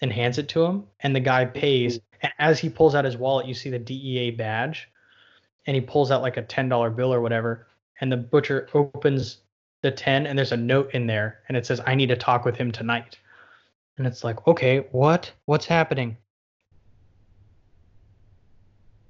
[0.00, 0.84] and hands it to him.
[1.00, 2.00] And the guy pays.
[2.22, 4.88] And as he pulls out his wallet, you see the DEA badge.
[5.66, 7.66] And he pulls out like a ten dollar bill or whatever.
[8.00, 9.38] And the butcher opens
[9.82, 12.44] the 10 and there's a note in there and it says i need to talk
[12.44, 13.18] with him tonight
[13.98, 16.16] and it's like okay what what's happening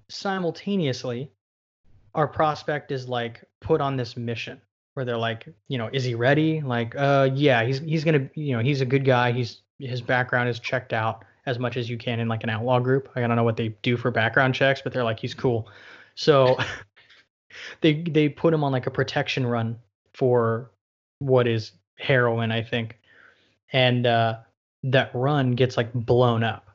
[0.09, 1.31] simultaneously
[2.15, 4.61] our prospect is like put on this mission
[4.95, 6.61] where they're like, you know, is he ready?
[6.61, 9.33] Like, uh, yeah, he's he's gonna, you know, he's a good guy.
[9.33, 12.81] He's his background is checked out as much as you can in like an outlaw
[12.81, 13.09] group.
[13.15, 15.69] I don't know what they do for background checks, but they're like, he's cool.
[16.17, 16.59] So
[17.81, 19.79] they they put him on like a protection run
[20.21, 20.71] for
[21.19, 22.99] what is heroin, I think,
[23.73, 24.41] and uh,
[24.83, 26.69] that run gets like blown up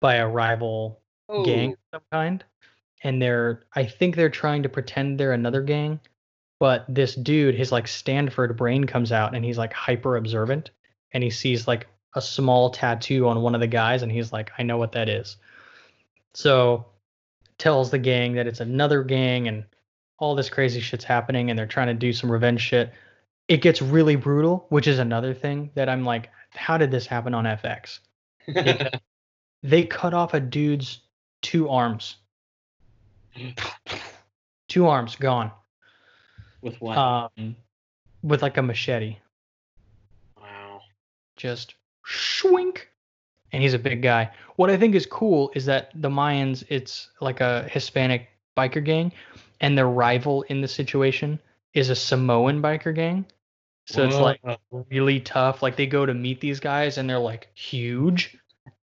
[0.00, 2.44] by a rival Oh, gang of some kind.
[3.04, 6.00] And they're I think they're trying to pretend they're another gang,
[6.58, 10.70] but this dude, his like Stanford brain comes out and he's like hyper observant
[11.12, 14.50] and he sees like a small tattoo on one of the guys and he's like,
[14.58, 15.36] I know what that is.
[16.34, 16.86] So
[17.58, 19.64] tells the gang that it's another gang and
[20.18, 22.92] all this crazy shit's happening and they're trying to do some revenge shit.
[23.46, 27.34] It gets really brutal, which is another thing that I'm like, how did this happen
[27.34, 28.00] on FX?
[29.62, 31.00] they cut off a dude's
[31.42, 32.16] two arms.
[34.68, 35.50] two arms gone.
[36.62, 36.98] with what?
[36.98, 37.56] Um,
[38.22, 39.16] with like a machete.
[40.40, 40.80] wow.
[41.36, 41.74] Just
[42.06, 42.80] shwink.
[43.52, 44.30] And he's a big guy.
[44.56, 49.10] What I think is cool is that the Mayans, it's like a Hispanic biker gang,
[49.60, 51.38] and their rival in the situation
[51.74, 53.26] is a Samoan biker gang.
[53.86, 54.40] So it's like
[54.90, 55.62] really tough.
[55.62, 58.36] Like they go to meet these guys and they're like huge.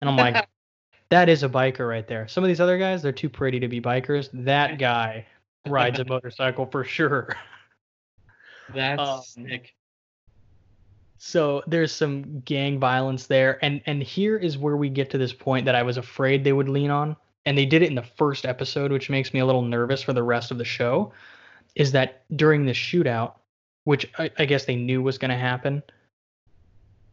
[0.00, 0.48] And I'm like,
[1.08, 2.28] that is a biker right there.
[2.28, 4.30] Some of these other guys, they're too pretty to be bikers.
[4.32, 5.26] That guy
[5.66, 7.36] rides a motorcycle for sure.
[8.72, 9.74] that's um, sick.
[11.18, 13.58] So there's some gang violence there.
[13.64, 16.52] And and here is where we get to this point that I was afraid they
[16.52, 17.16] would lean on.
[17.44, 20.12] And they did it in the first episode, which makes me a little nervous for
[20.12, 21.12] the rest of the show.
[21.74, 23.34] Is that during the shootout,
[23.84, 25.82] which I, I guess they knew was going to happen,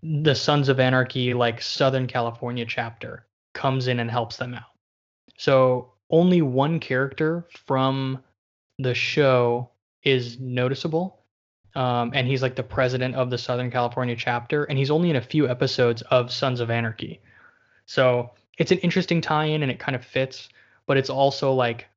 [0.03, 4.63] the Sons of Anarchy, like Southern California chapter, comes in and helps them out.
[5.37, 8.19] So only one character from
[8.77, 9.69] the show
[10.03, 11.19] is noticeable.
[11.75, 15.15] Um, and he's like the president of the Southern California chapter, and he's only in
[15.15, 17.21] a few episodes of Sons of Anarchy.
[17.85, 20.49] So it's an interesting tie-in, and it kind of fits.
[20.85, 21.87] But it's also like,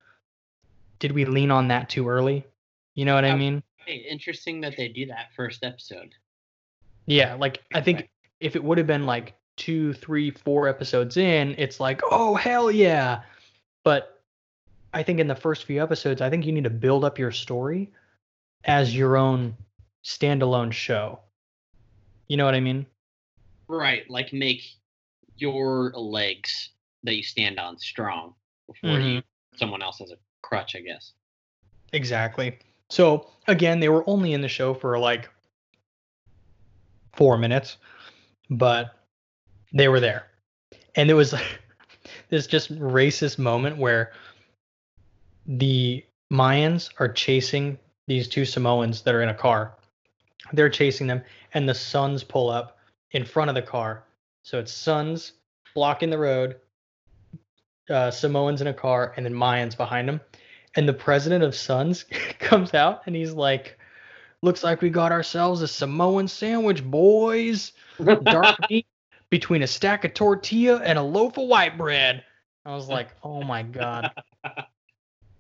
[0.98, 2.44] did we lean on that too early?
[2.94, 3.62] You know what I mean?
[3.85, 6.14] Hey, interesting that they do that first episode.
[7.07, 8.11] Yeah, like I think Right.
[8.40, 12.70] if it would have been like two, three, four episodes in, it's like, oh hell
[12.70, 13.22] yeah.
[13.83, 14.22] But
[14.94, 17.33] I think in the first few episodes, I think you need to build up your
[17.33, 17.90] story
[18.64, 19.57] as your own
[20.05, 21.18] standalone show.
[22.29, 22.87] You know what I mean?
[23.68, 24.62] Right, like make
[25.37, 26.71] your legs
[27.03, 28.35] that you stand on strong
[28.66, 29.14] before Mhm.
[29.14, 29.23] you
[29.57, 31.12] someone else has a crutch, I guess.
[31.92, 32.59] Exactly.
[32.90, 35.29] So again, they were only in the show for like
[37.14, 37.77] four minutes,
[38.51, 38.95] but
[39.73, 40.31] they were there.
[40.97, 41.35] And it was
[42.29, 44.12] this just racist moment where
[45.47, 49.77] the Mayans are chasing these two Samoans that are in a car.
[50.53, 51.23] They're chasing them,
[51.55, 52.79] and the Sons pull up
[53.12, 54.05] in front of the car.
[54.42, 55.33] So it's Sons
[55.74, 56.57] blocking the road,
[57.88, 60.20] uh, Samoans in a car, and then Mayans behind them.
[60.74, 62.05] And the president of Sons
[62.38, 63.78] comes out and he's like,
[64.44, 67.72] Looks like we got ourselves a Samoan sandwich, boys.
[68.24, 68.87] Dark meat
[69.31, 72.24] between a stack of tortilla and a loaf of white bread.
[72.66, 74.11] I was like, Oh my God.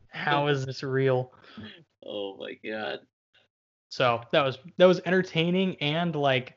[0.08, 1.32] How is this real?
[2.04, 3.00] oh my god.
[3.88, 6.56] So that was that was entertaining and like,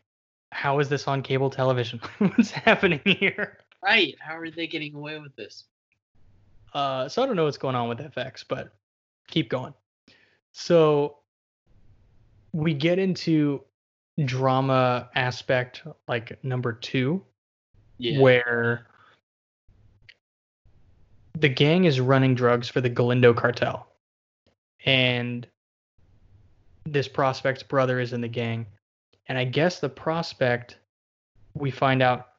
[0.55, 1.99] how is this on cable television?
[2.17, 3.57] What's happening here?
[3.83, 5.65] Right, how are they getting away with this?
[6.73, 8.73] Uh, so I don't know what's going on with FX, but
[9.27, 9.73] keep going.
[10.53, 11.17] So
[12.53, 13.61] we get into
[14.23, 17.21] drama aspect like number two,
[17.97, 18.19] Yeah.
[18.19, 18.87] where
[21.37, 23.87] the gang is running drugs for the Galindo cartel.
[24.85, 25.45] And
[26.85, 28.65] this prospect's brother is in the gang.
[29.27, 30.77] And I guess the prospect,
[31.53, 32.29] we find out,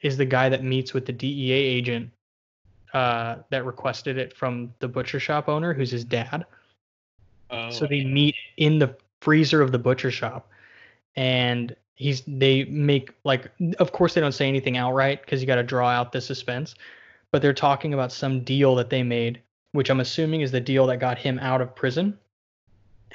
[0.00, 2.10] is the guy that meets with the DEA agent
[2.92, 6.46] uh, that requested it from the butcher shop owner, who's his dad.
[7.50, 10.48] oh, So they meet in the freezer of the butcher shop,
[11.16, 15.56] and he's they make like of course they don't say anything outright because you got
[15.56, 16.74] to draw out the suspense,
[17.32, 19.40] but they're talking about some deal that they made,
[19.72, 22.16] which I'm assuming is the deal that got him out of prison.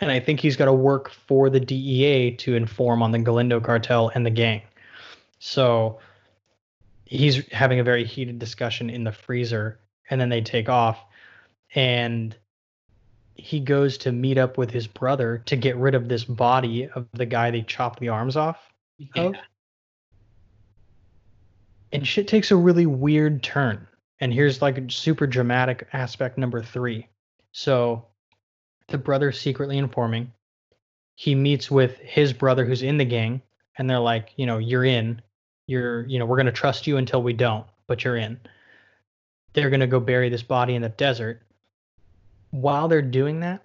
[0.01, 3.59] And I think he's got to work for the DEA to inform on the Galindo
[3.59, 4.63] cartel and the gang.
[5.37, 5.99] So
[7.05, 10.99] he's having a very heated discussion in the freezer, and then they take off.
[11.75, 12.35] And
[13.35, 17.07] he goes to meet up with his brother to get rid of this body of
[17.13, 18.59] the guy they chopped the arms off.
[18.97, 19.07] yeah.
[19.23, 19.35] of.
[21.91, 23.87] And shit takes a really weird turn.
[24.19, 27.07] And here's like super dramatic aspect number three.
[27.51, 28.05] So
[28.91, 30.31] the brother secretly informing.
[31.15, 33.41] he meets with his brother who's in the gang,
[33.77, 35.21] and they're like, you know, you're in.
[35.67, 38.39] You're, you know, we're gonna trust you until we don't, but you're in.
[39.53, 41.43] They're gonna go bury this body in the desert.
[42.49, 43.63] While they're doing that,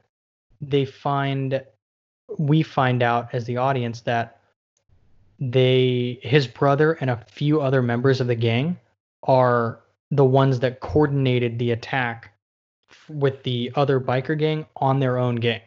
[0.61, 1.65] they find
[2.39, 4.41] we find out as the audience that
[5.39, 8.79] they his brother and a few other members of the gang
[9.23, 12.33] are the ones that coordinated the attack
[13.09, 15.61] with the other biker gang on their own gang.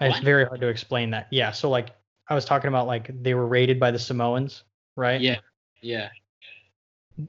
[0.00, 1.26] It's very hard to explain that.
[1.30, 1.90] Yeah, so like
[2.28, 4.64] I was talking about like they were raided by the Samoans,
[4.96, 5.20] right?
[5.20, 5.38] Yeah.
[5.82, 6.08] Yeah.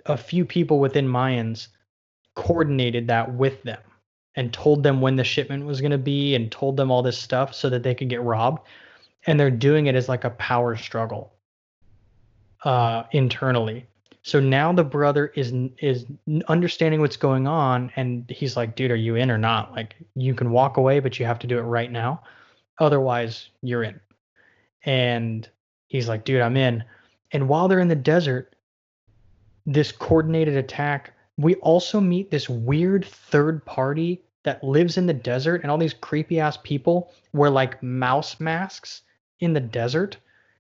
[0.06, 1.68] a few people within Mayans
[2.36, 3.80] coordinated that with them
[4.36, 7.18] and told them when the shipment was going to be and told them all this
[7.18, 8.66] stuff so that they could get robbed.
[9.26, 11.34] And they're doing it as like a power struggle
[12.64, 13.86] uh, internally.
[14.28, 16.06] So now the brother is is
[16.50, 19.72] understanding what's going on, and he's like, "Dude, are you in or not?
[19.72, 22.22] Like, you can walk away, but you have to do it right now,
[22.78, 24.02] otherwise you're in."
[24.84, 25.50] And
[25.88, 26.84] he's like, "Dude, I'm in."
[27.32, 28.54] And while they're in the desert,
[29.66, 31.14] this coordinated attack.
[31.38, 35.94] We also meet this weird third party that lives in the desert, and all these
[35.94, 39.04] creepy ass people wear like mouse masks
[39.40, 40.18] in the desert,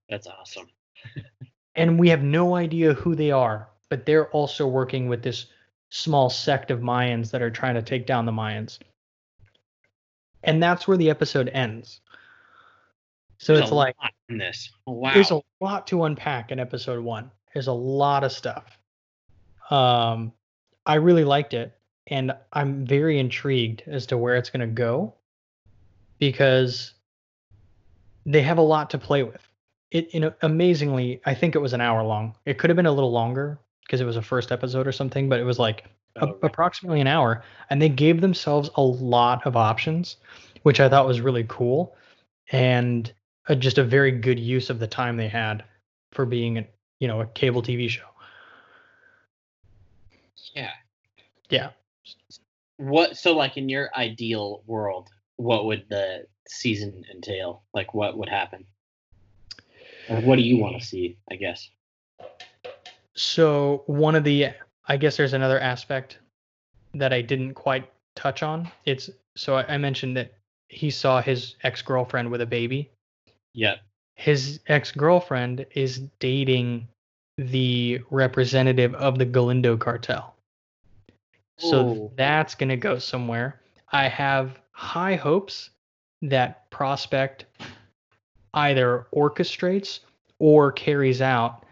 [0.07, 0.69] That's awesome.
[1.77, 5.45] and we have no idea who they are, but they're also working with this
[5.89, 8.79] small sect of Mayans that are trying to take down the Mayans.
[10.43, 12.01] And that's where the episode ends.
[13.37, 13.95] So There's it's like
[14.27, 14.71] in this.
[14.87, 15.13] Wow.
[15.13, 17.29] there's a lot to unpack in episode one.
[17.53, 18.77] There's a lot of stuff.
[19.69, 20.33] Um,
[20.85, 25.13] I really liked it, and I'm very intrigued as to where it's going to go
[26.17, 26.93] because
[28.25, 29.47] they have a lot to play with.
[29.91, 32.35] It, you know, amazingly, I think it was an hour long.
[32.45, 35.29] It could have been a little longer because it was a first episode or something,
[35.29, 35.85] but it was like
[36.17, 36.37] a- Oh, right.
[36.43, 40.17] approximately an hour, and they gave themselves a lot of options,
[40.63, 41.95] which I thought was really cool,
[42.51, 43.11] and
[43.47, 45.63] uh, just a very good use of the time they had
[46.11, 46.67] for being, a,
[46.99, 48.07] you know, a cable TV show.
[50.53, 50.71] yeah.
[51.49, 51.69] Yeah.
[52.77, 57.63] What so like in your ideal world, what would the season entail?
[57.73, 58.65] Like what would happen?
[60.09, 61.69] What do you want to see, I guess?
[63.15, 64.47] So one of the,
[64.87, 66.19] I guess there's another aspect
[66.93, 68.71] that I didn't quite touch on.
[68.85, 70.33] It's so I, I mentioned that
[70.69, 72.89] he saw his ex girlfriend with a baby.
[73.53, 73.75] Yeah.
[74.15, 76.87] His ex girlfriend is dating
[77.37, 80.35] the representative of the Galindo cartel.
[81.59, 82.11] So Oh.
[82.15, 83.61] that's going to go somewhere.
[83.91, 85.69] I have high hopes
[86.21, 87.45] that Prospect
[88.57, 89.99] either orchestrates
[90.39, 91.63] or carries out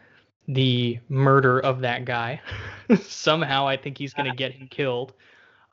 [0.47, 2.41] the murder of that guy.
[3.01, 5.13] Somehow, I think he's going to get him killed.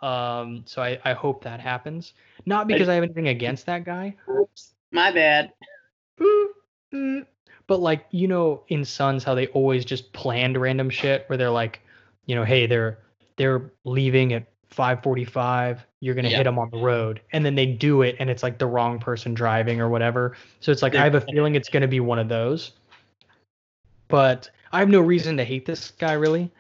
[0.01, 2.15] Um, so I, I hope that happens.
[2.47, 4.75] Not because I have anything against that guy, Oops.
[4.91, 5.53] My bad.
[7.67, 11.51] but like you know, in Sons, how they always just planned random shit where they're
[11.51, 11.81] like,
[12.27, 12.99] you know, hey, they're
[13.37, 15.79] they're leaving at 5:45.
[16.03, 16.39] You're gonna Yeah.
[16.39, 18.99] hit them on the road, and then they do it, and it's like the wrong
[18.99, 20.37] person driving or whatever.
[20.59, 22.73] So it's like I have a feeling it's gonna be one of those.
[24.09, 26.51] But I have no reason to hate this guy really,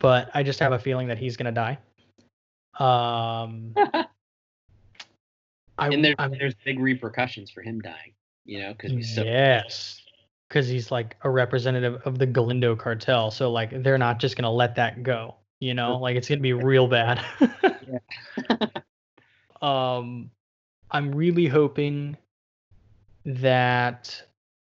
[0.00, 1.78] but I just have a feeling that he's gonna die.
[2.78, 3.72] Um,
[5.78, 8.12] I, and there's I'm there's big repercussions for him dying,
[8.44, 10.02] you know, because we still yes,
[10.46, 13.30] because he's like a representative of the Galindo cartel.
[13.30, 15.36] So like they're not just gonna let that go.
[15.60, 17.24] You know, like it's gonna be real bad.
[19.62, 20.30] um,
[20.90, 22.16] I'm really hoping
[23.24, 24.22] that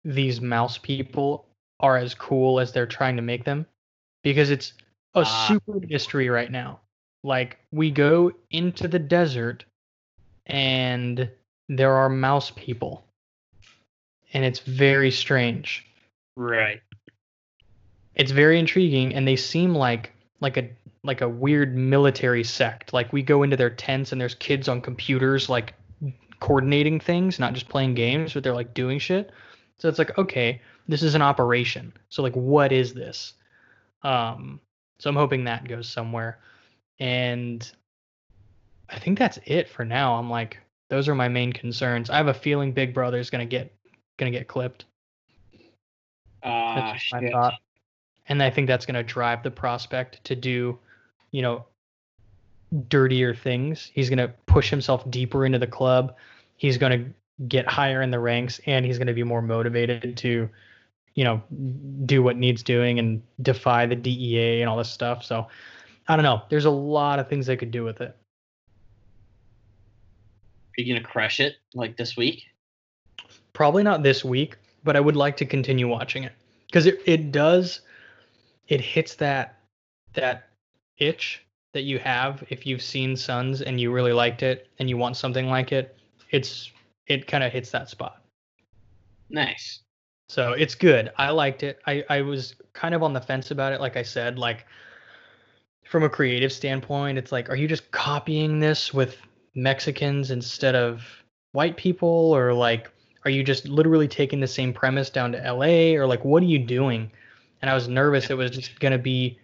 [0.05, 1.45] these mouse people
[1.79, 3.65] are as cool as they're trying to make them,
[4.23, 4.73] because it's
[5.15, 5.45] a Ah.
[5.47, 6.79] super mystery right now.
[7.23, 9.65] Like we go into the desert
[10.45, 11.29] and
[11.67, 13.03] there are mouse people.
[14.33, 15.85] And it's very strange.
[16.35, 16.81] right.
[18.15, 20.11] It's very intriguing and they seem like
[20.41, 20.69] like a
[21.03, 22.93] like a weird military sect.
[22.93, 25.73] Like we go into their tents and there's kids on computers like
[26.39, 29.31] coordinating things, not just playing games, but they're like doing shit.
[29.77, 31.93] So it's like, okay, this is an operation.
[32.09, 33.33] So like what is this?
[34.03, 34.59] Um
[34.99, 36.39] so I'm hoping that goes somewhere.
[36.99, 37.69] And
[38.89, 40.15] I think that's it for now.
[40.15, 40.57] I'm like,
[40.89, 42.09] those are my main concerns.
[42.09, 43.73] I have a feeling Big Brother's gonna get
[44.17, 44.85] gonna get clipped.
[46.43, 47.31] Ah, my shit.
[47.31, 47.53] thought.
[48.29, 50.77] And I think that's gonna drive the prospect to do,
[51.31, 51.65] you know,
[52.87, 53.91] dirtier things.
[53.93, 56.15] He's gonna push himself deeper into the club.
[56.55, 57.05] He's gonna
[57.47, 60.49] get higher in the ranks, and he's gonna be more motivated to,
[61.15, 61.41] you know,
[62.05, 65.23] do what needs doing and defy the DEA and all this stuff.
[65.23, 65.47] So
[66.07, 66.43] I don't know.
[66.49, 68.15] There's a lot of things they could do with it.
[70.77, 72.45] Are you gonna crush it like this week?
[73.53, 76.33] Probably not this week, but I would like to continue watching it
[76.67, 77.81] because it, it does
[78.69, 79.59] it hits that
[80.13, 80.49] that
[80.97, 81.43] itch
[81.73, 85.17] that you have if you've seen Sons and you really liked it and you want
[85.17, 85.97] something like it.
[86.31, 86.71] It's
[87.07, 88.21] it kind of hits that spot.
[89.29, 89.81] Nice.
[90.29, 91.11] So it's good.
[91.17, 91.79] I liked it.
[91.87, 94.65] I, I was kind of on the fence about it, like I said, like
[95.85, 99.17] from a creative standpoint, it's like, are you just copying this with
[99.55, 101.03] Mexicans instead of
[101.53, 102.07] white people?
[102.07, 102.91] Or like,
[103.25, 105.95] are you just literally taking the same premise down to LA?
[105.99, 107.11] Or like, what are you doing?
[107.61, 109.37] And I was nervous it was just gonna be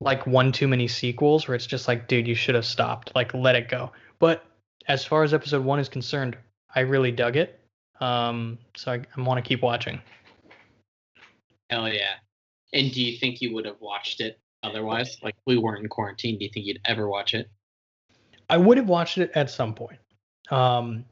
[0.00, 3.12] like one too many sequels where it's just like, dude, you should have stopped.
[3.14, 3.92] Like let it go.
[4.18, 4.44] But
[4.88, 6.36] as far as episode one is concerned,
[6.74, 7.60] I really dug it.
[8.00, 10.00] Um, so I, I want to keep watching.
[11.68, 12.14] Hell yeah.
[12.72, 15.18] And do you think you would have watched it otherwise?
[15.22, 17.50] Like we weren't in quarantine, do you think you'd ever watch it?
[18.48, 19.98] I would have watched it at some point.
[20.50, 21.04] Um,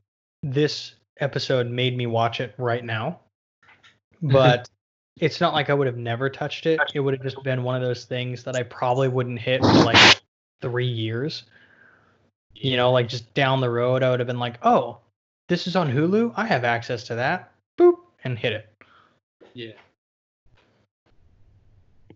[0.42, 3.20] this episode made me watch it right now,
[4.22, 4.68] but
[5.20, 6.80] it's not like I would have never touched it.
[6.94, 9.72] It would have just been one of those things that I probably wouldn't hit for
[9.72, 10.20] like
[10.60, 11.44] three years.
[12.54, 14.98] You know, like just down the road, I would have been like, oh,
[15.48, 16.32] this is on Hulu.
[16.36, 17.52] I have access to that.
[17.78, 18.68] Boop, and hit it.
[19.54, 19.72] Yeah.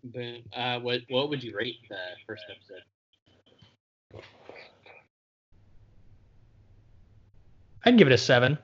[0.04, 1.96] But uh, what what would you rate the
[2.26, 2.82] first episode?
[7.84, 8.58] I'd give it a seven.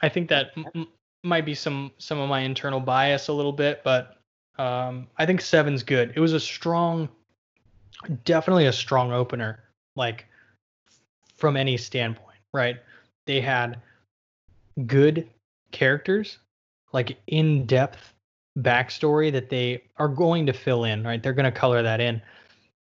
[0.00, 0.88] I think that m-
[1.24, 4.18] might be some some of my internal bias a little bit, but
[4.58, 6.12] um, I think seven's good.
[6.14, 7.08] It was a strong,
[8.24, 9.64] definitely a strong opener,
[9.96, 10.26] like
[11.36, 12.76] from any standpoint, right?
[13.26, 13.80] They had
[14.86, 15.28] good
[15.72, 16.38] characters,
[16.92, 18.12] like in depth
[18.58, 21.22] backstory that they are going to fill in, right?
[21.22, 22.22] They're going to color that in,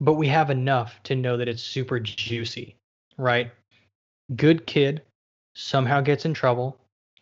[0.01, 2.74] but we have enough to know that it's super juicy,
[3.16, 3.53] right?
[4.34, 5.03] Good kid
[5.55, 6.76] somehow gets in trouble.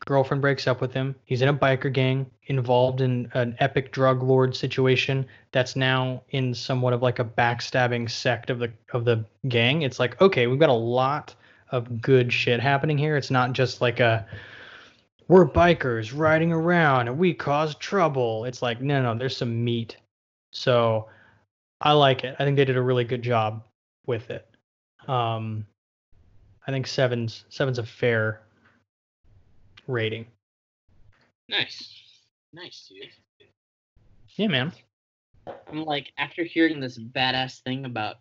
[0.07, 1.14] Girlfriend breaks up with him.
[1.24, 6.55] He's in a biker gang involved in an epic drug lord situation that's now in
[6.55, 9.82] somewhat of like a backstabbing sect of the of the gang.
[9.82, 11.34] It's like, okay, we've got a lot
[11.70, 13.16] of good shit happening here.
[13.16, 14.26] It's not just like a
[15.26, 18.44] we're bikers riding around and we cause trouble.
[18.46, 19.99] It's like, no, no, there's some meat.
[20.53, 21.09] So
[21.80, 22.34] I like it.
[22.38, 23.62] I think they did a really good job
[24.07, 24.46] with it.
[25.07, 25.66] Um,
[26.66, 28.40] I think seven's seven's a fair
[29.89, 30.26] rating.
[31.49, 31.93] Nice.
[32.53, 33.49] Nice, dude.
[34.36, 34.72] Yeah, man.
[35.68, 38.16] I'm like, after hearing this badass thing about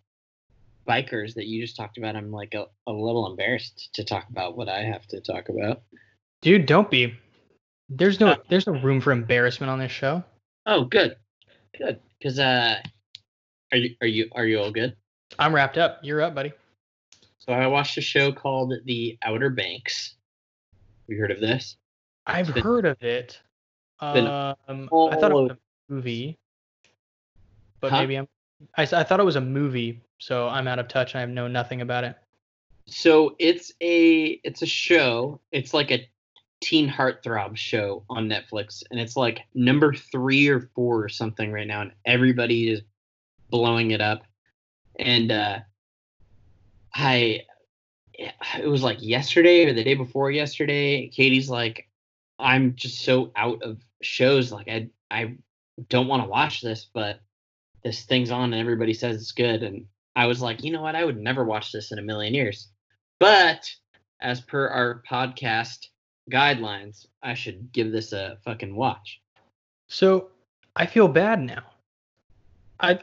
[0.87, 4.57] bikers that you just talked about, I'm like a, a little embarrassed to talk about
[4.57, 5.81] what I have to talk about.
[6.41, 7.13] Dude, don't be.
[7.89, 10.23] There's no there's no room for embarrassment on this show.
[10.65, 11.15] Oh, good,
[11.77, 11.99] good.
[12.19, 12.75] Because uh,
[13.71, 14.95] are you are you are you all good?
[15.39, 15.99] I'm wrapped up.
[16.03, 16.51] You're up, buddy.
[17.39, 20.15] So I watched a show called The Outer Banks.
[21.07, 21.77] You heard of this?
[22.25, 23.39] I've heard of it.
[23.99, 24.27] Um,
[24.67, 25.57] I thought it was a
[25.89, 26.37] movie,
[27.79, 27.99] but Huh?
[28.01, 28.27] maybe I'm.
[28.75, 31.81] I, I thought it was a movie, so I'm out of touch I know nothing
[31.81, 32.15] about it.
[32.87, 35.39] So it's a it's a show.
[35.51, 36.07] It's like a
[36.61, 41.67] teen heartthrob show on Netflix, and it's like number three or four or something right
[41.67, 42.81] now, and everybody is
[43.49, 44.23] blowing it up.
[44.99, 45.59] And uh,
[46.93, 47.41] I,
[48.17, 51.07] it was like yesterday or the day before yesterday.
[51.07, 51.87] Katie's like,
[52.39, 54.51] I'm just so out of shows.
[54.51, 55.35] Like I I
[55.89, 57.19] don't want to watch this, but
[57.83, 60.95] this thing's on and everybody says it's good, and I was like, you know what?
[60.95, 62.69] I would never watch this in a million years.
[63.19, 63.69] But
[64.21, 65.87] as per our podcast
[66.31, 69.21] guidelines, I should give this a fucking watch.
[69.87, 70.29] So
[70.75, 71.63] I feel bad now.
[72.79, 72.99] I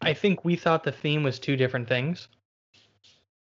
[0.00, 2.28] I think we thought the theme was two different things.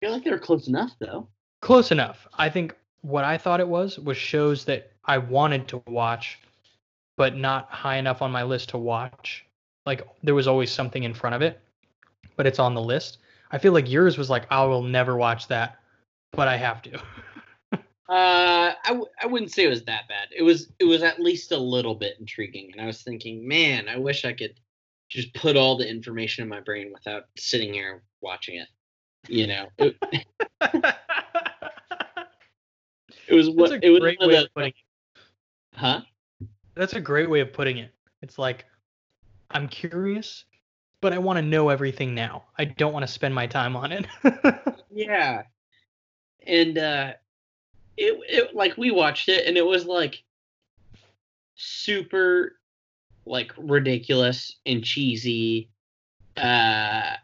[0.01, 1.29] I feel like they were close enough though.
[1.61, 2.27] Close enough.
[2.35, 6.39] I think what I thought it was was shows that I wanted to watch,
[7.17, 9.45] but not high enough on my list to watch.
[9.87, 11.61] Like there was always something in front of it,
[12.37, 13.19] but it's on the list.
[13.51, 15.79] I feel like yours was like I will never watch that,
[16.33, 17.01] but I have to.
[18.09, 20.29] Uh, I, w- I wouldn't say it was that bad.
[20.35, 23.87] It was it was at least a little bit intriguing, and I was thinking, man,
[23.87, 24.59] I wish I could
[25.11, 28.69] just put all the information in my brain without sitting here watching it.
[29.27, 29.97] You know, it,
[33.29, 34.01] it was what it was.
[34.01, 34.75] great one of way the- of putting it.
[35.75, 36.01] huh?
[36.75, 37.93] That's a great way of putting it.
[38.23, 38.65] It's like
[39.51, 40.45] I'm curious,
[41.01, 42.45] but I want to know everything now.
[42.59, 44.07] I don't want to spend my time on it.
[44.91, 45.43] Yeah.
[46.47, 47.13] And uh
[47.97, 50.25] it it like we watched it and it was like
[51.57, 52.59] super
[53.27, 55.69] like ridiculous and cheesy
[56.37, 57.15] uh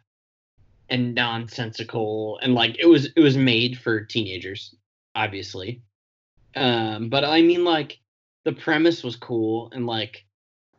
[0.91, 4.75] and nonsensical and like it was it was made for teenagers
[5.15, 5.81] obviously
[6.57, 7.99] Um, but I mean, like
[8.45, 10.25] the premise was cool, and like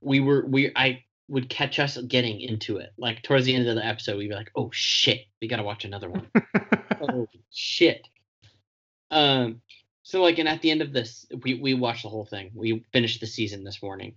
[0.02, 2.94] we were we I would catch us getting into it.
[2.98, 5.84] Like towards the end of the episode, we'd be like, "Oh shit, we gotta watch
[5.84, 6.30] another one."
[7.02, 8.08] oh shit.
[9.12, 9.62] Um.
[10.04, 12.52] So like, and at the end of this, we we watched the whole thing.
[12.54, 14.16] We finished the season this morning,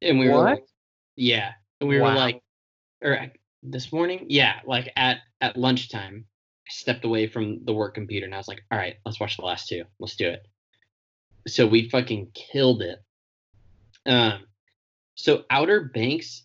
[0.00, 0.44] and we were What?
[0.44, 0.64] like,
[1.16, 2.40] yeah, and we were like,
[3.02, 3.18] or
[3.66, 6.24] this morning, yeah, like at at lunchtime,
[6.66, 9.36] I stepped away from the work computer and I was like, all right, let's watch
[9.36, 9.84] the last two.
[9.98, 10.46] Let's do it.
[11.46, 12.98] So we fucking killed it.
[14.06, 14.46] Um,
[15.14, 16.44] so Outer Banks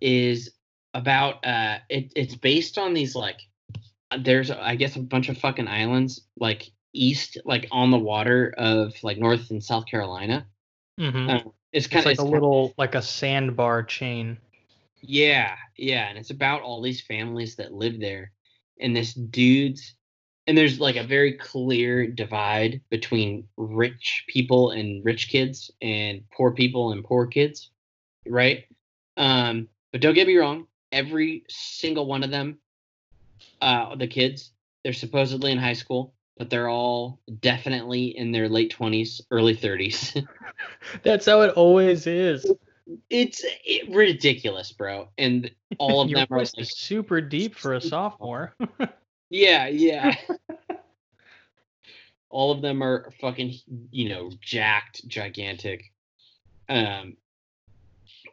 [0.00, 0.52] is
[0.94, 3.40] about uh, it, it's based on these like,
[4.20, 8.94] there's I guess a bunch of fucking islands like east, like on the water of
[9.02, 10.46] like North and South Carolina.
[10.98, 11.30] Mm-hmm.
[11.30, 14.38] Uh, it's kind of like a little like a sandbar chain.
[15.00, 18.32] Yeah, yeah, and it's about all these families that live there,
[18.80, 19.94] and this dude's,
[20.46, 26.52] and there's like a very clear divide between rich people and rich kids, and poor
[26.52, 27.70] people and poor kids,
[28.26, 28.64] right?
[29.16, 32.58] Um, but don't get me wrong, every single one of them,
[33.60, 38.70] uh, the kids, they're supposedly in high school, but they're all definitely in their late
[38.70, 40.16] twenties, early thirties.
[41.02, 42.50] That's how it always is.
[43.10, 48.54] It's it, ridiculous, bro, and all of them are like super deep for a sophomore.
[49.30, 50.14] Yeah, yeah.
[52.30, 53.54] All of them are fucking,
[53.90, 55.92] you know, jacked, gigantic.
[56.68, 57.16] Um,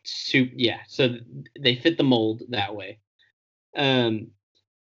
[0.04, 0.52] soup.
[0.56, 1.24] Yeah, so th-
[1.60, 3.00] they fit the mold that way.
[3.76, 4.28] Um,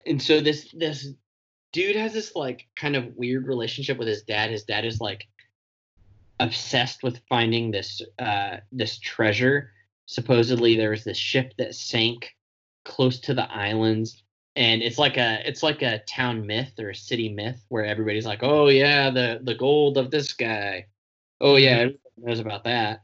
[0.06, 1.08] and so this this
[1.72, 4.50] dude has this like kind of weird relationship with his dad.
[4.50, 5.28] His dad is like
[6.40, 9.70] obsessed with finding this uh this treasure.
[10.06, 12.34] Supposedly there was this ship that sank
[12.84, 14.22] close to the islands
[14.56, 18.26] and it's like a it's like a town myth or a city myth where everybody's
[18.26, 20.86] like, "Oh yeah, the the gold of this guy."
[21.40, 23.02] Oh yeah, everyone knows about that.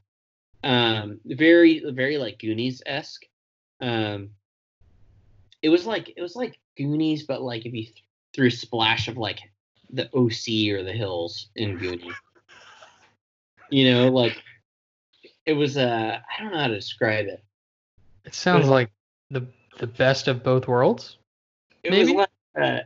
[0.64, 3.24] Um, very very like Goonies esque.
[3.80, 4.30] Um,
[5.62, 9.09] it was like it was like Goonies, but like if you th- threw a splash
[9.09, 9.41] of like
[9.91, 12.14] the OC or the Hills in Goonies.
[13.70, 14.36] You know, like
[15.44, 15.76] it was.
[15.76, 17.42] Uh, I don't know how to describe it.
[18.24, 18.90] It sounds like
[19.30, 19.46] the
[19.78, 21.18] the best of both worlds.
[21.82, 22.12] It Maybe?
[22.12, 22.80] was like uh,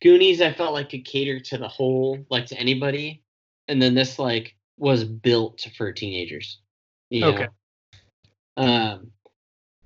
[0.00, 0.40] Goonies.
[0.40, 3.22] I felt like could cater to the whole, like to anybody,
[3.68, 6.58] and then this like was built for teenagers.
[7.10, 7.34] you know?
[7.34, 7.48] Okay.
[8.56, 9.12] Um.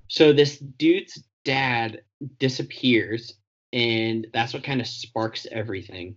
[0.09, 2.03] So this dude's dad
[2.39, 3.35] disappears,
[3.73, 6.17] and that's what kind of sparks everything.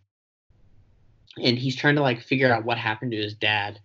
[1.41, 3.79] And he's trying to like figure out what happened to his dad,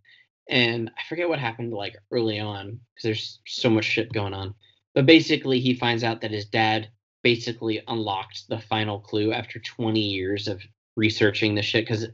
[0.48, 4.54] and I forget what happened like early on because there's so much shit going on.
[4.94, 6.88] But basically, he finds out that his dad
[7.22, 10.62] basically unlocked the final clue after 20 years of
[10.96, 12.06] researching the shit because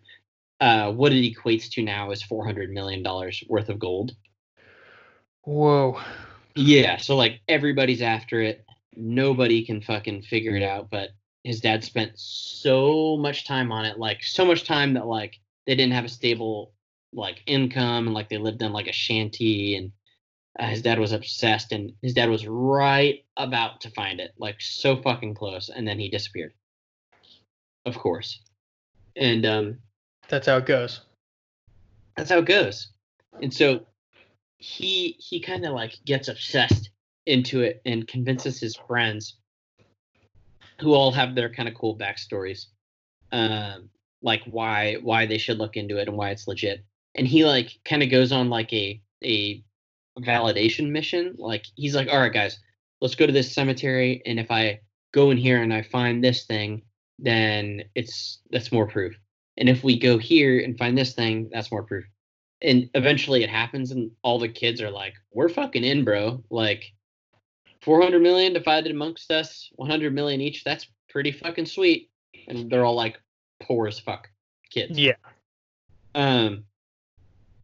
[0.60, 4.12] uh, what it equates to now is 400 million dollars worth of gold.
[5.42, 6.00] Whoa.
[6.54, 8.64] Yeah, so like everybody's after it.
[8.96, 11.10] Nobody can fucking figure it out, but
[11.44, 15.74] his dad spent so much time on it, like so much time that like they
[15.74, 16.72] didn't have a stable
[17.12, 19.92] like income and like they lived in like a shanty and
[20.58, 24.60] uh, his dad was obsessed and his dad was right about to find it, like
[24.60, 26.52] so fucking close and then he disappeared.
[27.86, 28.40] Of course.
[29.16, 29.78] And um
[30.28, 31.00] That's how it goes.
[32.16, 32.88] that's how it goes.
[33.42, 33.86] And so
[34.58, 36.90] he he kind of like gets obsessed
[37.26, 39.36] into it and convinces his friends
[40.80, 42.66] who all have their kind of cool backstories
[43.32, 43.88] um
[44.22, 46.84] like why why they should look into it and why it's legit
[47.14, 49.62] and he like kind of goes on like a a
[50.18, 52.58] validation mission like he's like all right guys
[53.00, 54.78] let's go to this cemetery and if i
[55.12, 56.82] go in here and i find this thing
[57.22, 59.14] then it's that's more proof.
[59.56, 62.04] And if we go here and find this thing that's more proof.
[62.62, 66.42] And eventually it happens and all the kids are like we're fucking in bro.
[66.50, 66.92] Like
[67.82, 72.10] 400 million divided amongst us 100 million each that's pretty fucking sweet.
[72.48, 73.20] And they're all like
[73.62, 74.28] poor as fuck
[74.70, 74.98] kids.
[74.98, 75.14] Yeah.
[76.14, 76.64] um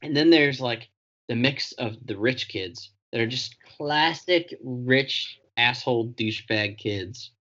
[0.06, 0.88] and then there's like
[1.28, 7.32] the mix of the rich kids that are just classic rich asshole douchebag kids.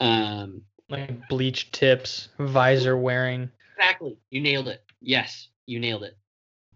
[0.00, 3.50] Um Like bleach tips, visor wearing.
[3.76, 4.16] exactly.
[4.30, 4.82] You nailed it.
[5.00, 6.16] Yes you nailed it.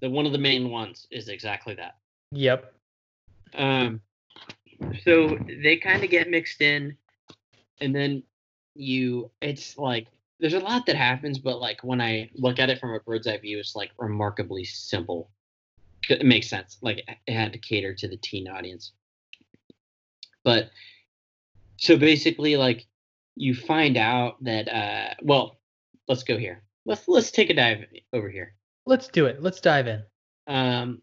[0.00, 1.96] The one of the main ones is exactly that.
[2.32, 2.72] Yep.
[3.54, 4.00] Um,
[5.04, 6.96] so they kind of get mixed in,
[7.80, 8.22] and then
[8.74, 10.06] you, it's like
[10.40, 13.26] there's a lot that happens, but like when I look at it from a bird's
[13.26, 15.30] eye view, it's like remarkably simple.
[16.08, 16.78] It makes sense.
[16.80, 18.92] Like it had to cater to the teen audience.
[20.42, 20.70] But
[21.76, 22.86] so basically, like
[23.36, 25.60] you find out that, uh, well,
[26.08, 26.62] let's go here.
[26.86, 28.54] Let's let's take a dive over here.
[28.86, 29.42] Let's do it.
[29.42, 30.02] Let's dive in.
[30.46, 31.02] Um,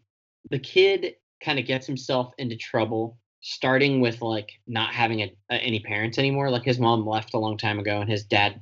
[0.50, 5.78] the kid kind of gets himself into trouble, starting with like not having a, any
[5.78, 6.50] parents anymore.
[6.50, 8.60] Like his mom left a long time ago, and his dad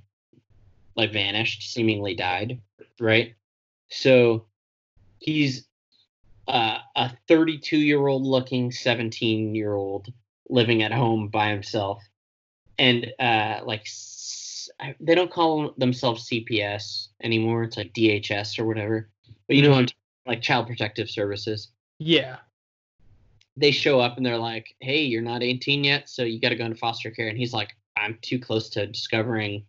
[0.97, 2.61] like vanished, seemingly died.
[2.99, 3.35] Right.
[3.89, 4.47] So
[5.19, 5.67] he's
[6.49, 10.13] uh, a 32 year old looking 17 year old
[10.49, 12.03] living at home by himself,
[12.79, 13.87] and uh, like
[15.01, 17.65] they don't call themselves CPS anymore.
[17.65, 19.09] It's like DHS or whatever.
[19.47, 20.29] But you know, mm-hmm.
[20.29, 21.69] like Child Protective Services.
[21.99, 22.37] Yeah.
[23.57, 26.57] They show up and they're like, "Hey, you're not 18 yet, so you got to
[26.57, 29.65] go into foster care." And he's like, "I'm too close to discovering."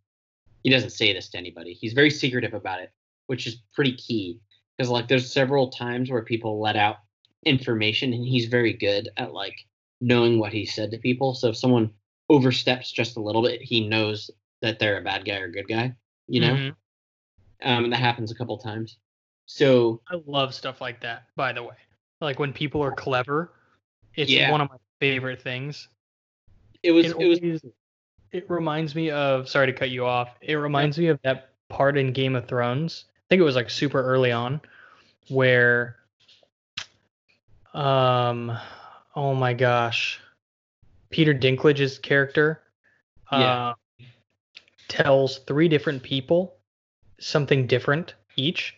[0.67, 1.71] He doesn't say this to anybody.
[1.71, 2.91] He's very secretive about it,
[3.27, 4.41] which is pretty key
[4.77, 6.97] because like there's several times where people let out
[7.45, 9.55] information, and he's very good at like
[10.01, 11.33] knowing what he said to people.
[11.33, 11.89] So if someone
[12.27, 14.29] oversteps just a little bit, he knows
[14.61, 15.95] that they're a bad guy or good guy,
[16.27, 16.53] you know?
[16.53, 17.69] Mm-hmm.
[17.69, 18.97] Um, and that happens a couple times.
[19.45, 21.77] So I love stuff like that, by the way.
[22.19, 23.53] Like when people are clever,
[24.17, 24.51] it's yeah.
[24.51, 25.87] one of my favorite things.
[26.83, 27.61] It was it, it was
[28.31, 30.35] it reminds me of sorry to cut you off.
[30.41, 33.05] It reminds me of that part in Game of Thrones.
[33.17, 34.61] I think it was like super early on
[35.29, 35.97] where
[37.73, 38.57] um
[39.15, 40.19] oh my gosh.
[41.09, 42.61] Peter Dinklage's character
[43.31, 43.69] yeah.
[43.69, 43.73] Uh,
[44.87, 46.55] tells three different people
[47.19, 48.75] something different each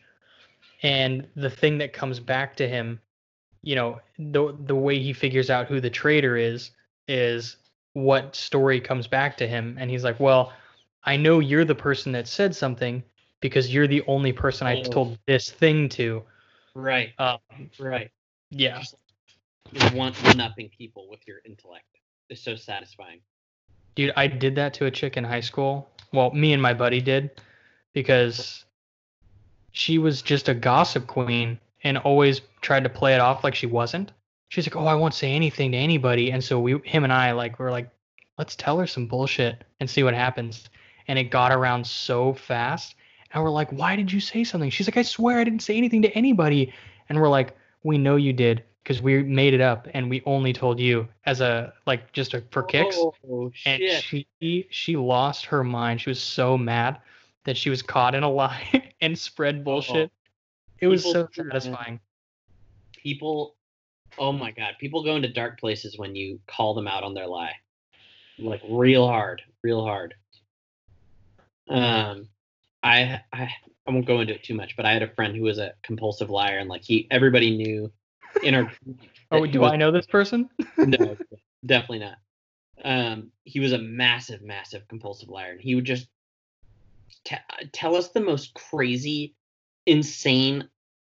[0.81, 2.99] and the thing that comes back to him
[3.61, 6.71] you know the the way he figures out who the traitor is
[7.07, 7.57] is
[8.03, 9.77] what story comes back to him.
[9.79, 10.53] And he's like well
[11.05, 13.01] i know you're the person that said something
[13.39, 14.83] because you're the only person i oh.
[14.83, 16.23] told this thing to.
[16.75, 17.11] Right.
[17.17, 17.39] Um,
[17.79, 18.11] right.
[18.51, 18.79] yeah.
[18.79, 18.95] Just
[19.93, 21.85] one upping people with your intellect.
[22.29, 23.21] Is so satisfying.
[23.95, 25.89] Dude i did that to a chick in high school.
[26.13, 27.31] Well, me and my buddy did
[27.93, 28.65] because
[29.71, 33.65] she was just a gossip queen and always tried to play it off like she
[33.65, 34.11] wasn't.
[34.49, 37.31] She's like, "Oh, I won't say anything to anybody," and so we, him and I,
[37.31, 37.89] like, we're like,
[38.37, 40.69] "Let's tell her some bullshit and see what happens."
[41.07, 42.95] And it got around so fast,
[43.31, 45.77] and we're like, "Why did you say something?" She's like, "I swear I didn't say
[45.77, 46.73] anything to anybody,"
[47.09, 50.51] and we're like, "We know you did because we made it up and we only
[50.51, 52.97] told you as a like just a, for kicks.
[52.97, 56.01] Oh, and she she lost her mind.
[56.01, 56.99] She was so mad
[57.43, 60.11] that she was caught in a lie and spread bullshit.
[60.11, 60.15] Oh.
[60.79, 61.99] It was so satisfying.
[62.97, 63.55] People,
[64.19, 67.27] oh my god, people go into dark places when you call them out on their
[67.27, 67.55] lie,
[68.37, 70.13] like real hard, real hard.
[71.69, 72.27] Um,
[72.83, 73.49] I I
[73.87, 75.73] I won't go into it too much, but I had a friend who was a
[75.81, 77.91] compulsive liar, and like he everybody knew
[78.43, 78.71] in our.
[79.31, 80.49] oh, do was, I know this person?
[80.77, 81.17] no,
[81.65, 82.17] definitely not.
[82.83, 86.07] Um, he was a massive, massive compulsive liar, and he would just
[87.25, 87.35] t-
[87.73, 89.35] tell us the most crazy,
[89.85, 90.69] insane,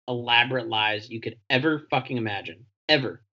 [0.08, 3.24] elaborate lies you could ever fucking imagine, ever.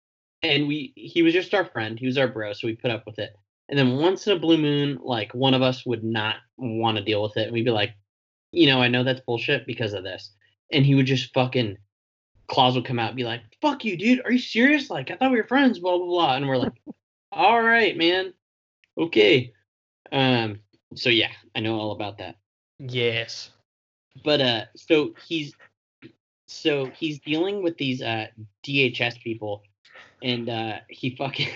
[0.43, 1.99] And we, he was just our friend.
[1.99, 3.35] He was our bro, so we put up with it.
[3.69, 7.03] And then once in a blue moon, like one of us would not want to
[7.03, 7.93] deal with it, and we'd be like,
[8.51, 10.33] you know, I know that's bullshit because of this.
[10.71, 11.77] And he would just fucking
[12.47, 14.21] claws would come out and be like, "Fuck you, dude.
[14.25, 14.89] Are you serious?
[14.89, 16.35] Like, I thought we were friends." Blah blah blah.
[16.35, 16.73] And we're like,
[17.31, 18.33] "All right, man.
[18.97, 19.53] Okay."
[20.11, 20.59] Um.
[20.95, 22.35] So yeah, I know all about that.
[22.79, 23.51] Yes.
[24.23, 25.53] But uh, so he's
[26.51, 28.27] so he's dealing with these uh
[28.63, 29.63] DHS people,
[30.21, 31.49] and uh he fucking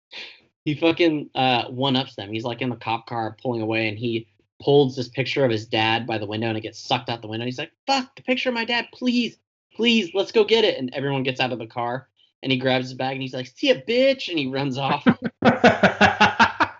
[0.64, 2.32] he fucking uh one ups them.
[2.32, 4.28] He's like in the cop car pulling away, and he
[4.62, 7.28] pulls this picture of his dad by the window, and it gets sucked out the
[7.28, 7.46] window.
[7.46, 9.38] He's like, "Fuck the picture of my dad, please."
[9.74, 10.78] please, let's go get it.
[10.78, 12.08] And everyone gets out of the car
[12.42, 14.28] and he grabs his bag and he's like, see a bitch.
[14.28, 15.06] And he runs off.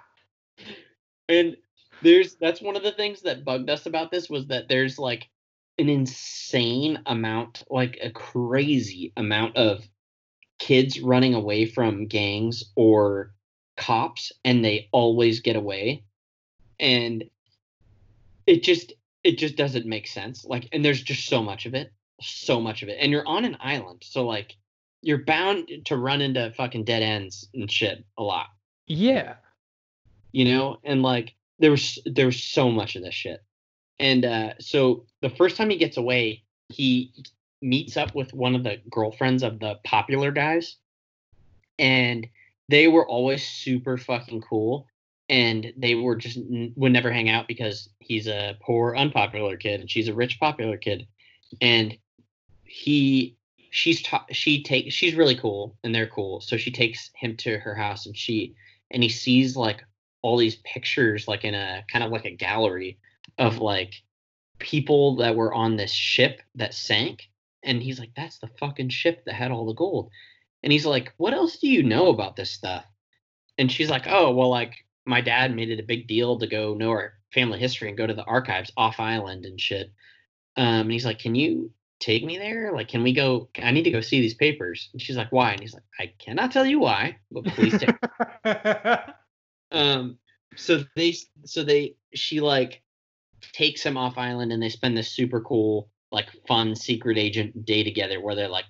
[1.29, 1.57] and
[2.03, 5.29] there's, that's one of the things that bugged us about this was that there's like
[5.79, 9.87] an insane amount, like a crazy amount of
[10.59, 13.33] kids running away from gangs or
[13.77, 16.05] cops and they always get away.
[16.79, 17.25] And
[18.47, 18.93] it just,
[19.25, 20.45] it just doesn't make sense.
[20.45, 21.93] Like, and there's just so much of it
[22.23, 22.99] so much of it.
[23.01, 24.57] And you're on an island, so like
[25.03, 28.49] you're bound to run into fucking dead ends and shit a lot.
[28.87, 29.35] Yeah.
[30.31, 33.43] You know, and like there was there was so much of this shit.
[33.99, 37.13] And uh so the first time he gets away, he
[37.61, 40.77] meets up with one of the girlfriends of the popular guys.
[41.79, 42.27] And
[42.69, 44.87] they were always super fucking cool
[45.29, 46.39] and they were just
[46.77, 50.77] would never hang out because he's a poor unpopular kid and she's a rich popular
[50.77, 51.07] kid
[51.61, 51.97] and
[52.65, 53.37] he
[53.71, 57.59] she's ta- she takes she's really cool and they're cool so she takes him to
[57.59, 58.55] her house and she
[58.91, 59.83] and he sees like
[60.21, 62.99] all these pictures like in a kind of like a gallery
[63.39, 63.95] of like
[64.59, 67.29] people that were on this ship that sank.
[67.65, 70.11] And he's like, that's the fucking ship that had all the gold.
[70.63, 72.85] And he's like, what else do you know about this stuff?
[73.59, 74.75] And she's like, oh, well, like
[75.05, 78.07] my dad made it a big deal to go know our family history and go
[78.07, 79.93] to the archives off island and shit.
[80.57, 82.73] Um, and he's like, can you take me there?
[82.73, 83.49] Like, can we go?
[83.61, 84.91] I need to go see these papers.
[84.93, 85.53] And she's like, why?
[85.53, 87.97] And he's like, I cannot tell you why, but please take.
[89.73, 90.19] um,
[90.57, 91.15] so they,
[91.45, 92.82] so they, she like
[93.53, 97.83] takes him off island and they spend this super cool, like fun secret agent day
[97.83, 98.67] together where they're like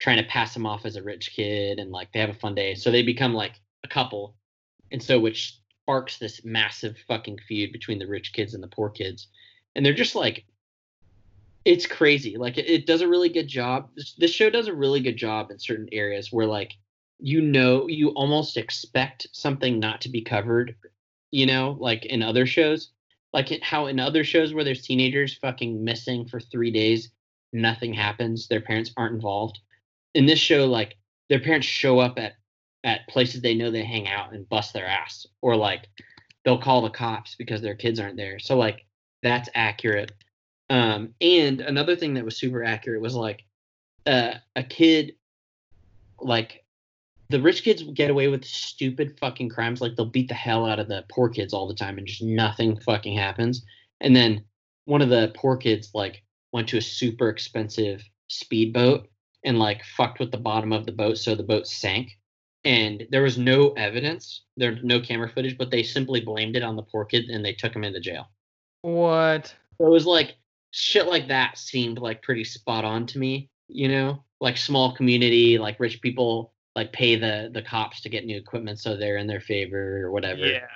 [0.00, 2.54] trying to pass him off as a rich kid and like they have a fun
[2.54, 2.74] day.
[2.74, 4.36] So they become like a couple.
[4.92, 8.90] And so which sparks this massive fucking feud between the rich kids and the poor
[8.90, 9.28] kids.
[9.74, 10.44] And they're just like
[11.64, 12.36] it's crazy.
[12.36, 13.88] Like it, it does a really good job.
[13.96, 16.74] This, this show does a really good job in certain areas where like
[17.18, 20.76] you know you almost expect something not to be covered,
[21.30, 22.90] you know, like in other shows.
[23.34, 27.10] Like it, how in other shows where there's teenagers fucking missing for 3 days,
[27.52, 29.58] nothing happens, their parents aren't involved.
[30.14, 30.96] In this show like
[31.28, 32.34] their parents show up at
[32.84, 35.88] at places they know they hang out and bust their ass or like
[36.44, 38.38] they'll call the cops because their kids aren't there.
[38.38, 38.86] So like
[39.22, 40.12] that's accurate.
[40.70, 43.44] Um, and another thing that was super accurate was like
[44.06, 45.14] uh, a kid,
[46.20, 46.63] like
[47.30, 49.80] the rich kids get away with stupid fucking crimes.
[49.80, 52.22] Like they'll beat the hell out of the poor kids all the time and just
[52.22, 53.64] nothing fucking happens.
[54.00, 54.44] And then
[54.84, 56.22] one of the poor kids like
[56.52, 59.08] went to a super expensive speedboat
[59.44, 62.18] and like fucked with the bottom of the boat so the boat sank
[62.64, 66.76] and there was no evidence there's no camera footage but they simply blamed it on
[66.76, 68.30] the poor kid and they took him into jail
[68.82, 70.36] what so it was like
[70.70, 75.58] shit like that seemed like pretty spot on to me you know like small community
[75.58, 79.26] like rich people like pay the the cops to get new equipment so they're in
[79.26, 80.46] their favor or whatever.
[80.46, 80.66] Yeah.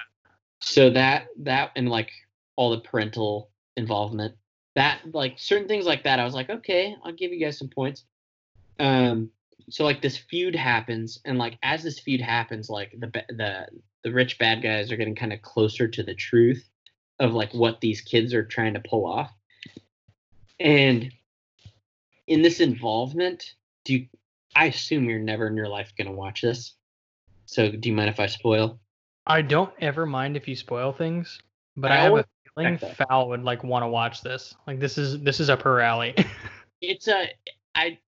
[0.60, 2.10] So that that and like
[2.56, 4.34] all the parental involvement
[4.74, 7.68] that like certain things like that i was like okay i'll give you guys some
[7.68, 8.04] points.
[8.78, 9.30] Um
[9.70, 13.66] so like this feud happens and like as this feud happens like the the
[14.04, 16.68] the rich bad guys are getting kind of closer to the truth
[17.18, 19.32] of like what these kids are trying to pull off.
[20.60, 21.12] And
[22.28, 24.06] in this involvement do you
[24.58, 26.74] i assume you're never in your life going to watch this
[27.46, 28.78] so do you mind if i spoil
[29.30, 31.38] I don't ever mind if you spoil things,
[31.76, 32.24] but I, I have a
[32.56, 32.78] feeling.
[32.78, 34.54] Fowl would like want to watch this.
[34.66, 36.14] Like this is this is up her alley.
[36.80, 37.28] it's a
[37.74, 37.98] i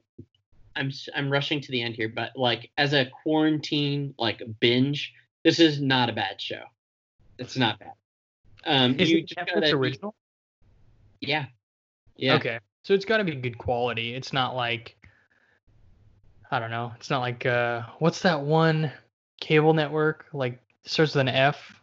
[0.77, 5.13] i'm i'm rushing to the end here but like as a quarantine like binge
[5.45, 6.63] this is not a bad show
[7.39, 7.93] it's not bad
[8.67, 10.15] um is you it just Netflix gotta be- original?
[11.21, 11.47] yeah
[12.17, 14.15] yeah Okay, so it's got to be good quality.
[14.15, 14.97] It's not like
[16.51, 16.93] I don't know.
[16.97, 18.91] It's not like uh, what's that one
[19.41, 21.81] cable network like starts with an F?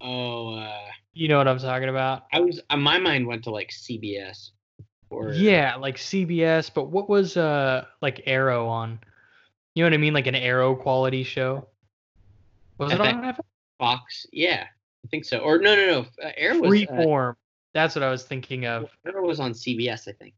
[0.00, 0.78] oh uh
[1.12, 2.24] You know what I'm talking about?
[2.32, 4.50] i was uh, my mind went to like cbs
[5.10, 6.70] or Yeah, like CBS.
[6.72, 8.98] But what was uh like Arrow on?
[9.74, 10.14] You know what I mean?
[10.14, 11.66] Like an Arrow quality show.
[12.78, 13.38] Was it on FX?
[13.78, 14.66] fox yeah
[15.04, 17.34] i think so or no no no uh, arrow was uh, Freeform.
[17.72, 18.90] That's what I was thinking of.
[19.06, 20.34] arrow was on cbs i think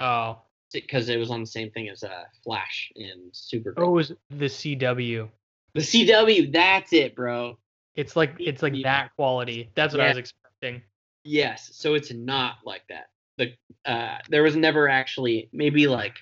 [0.00, 0.38] Oh,
[0.72, 4.12] because it was on the same thing as uh flash and supergirl oh, it was
[4.30, 5.28] the CW.
[5.74, 7.56] the cw that's it bro
[7.94, 9.70] It's like it's like that quality.
[9.74, 10.82] That's what I was expecting.
[11.24, 13.10] Yes, so it's not like that.
[13.36, 13.52] The
[13.84, 16.14] uh, there was never actually maybe like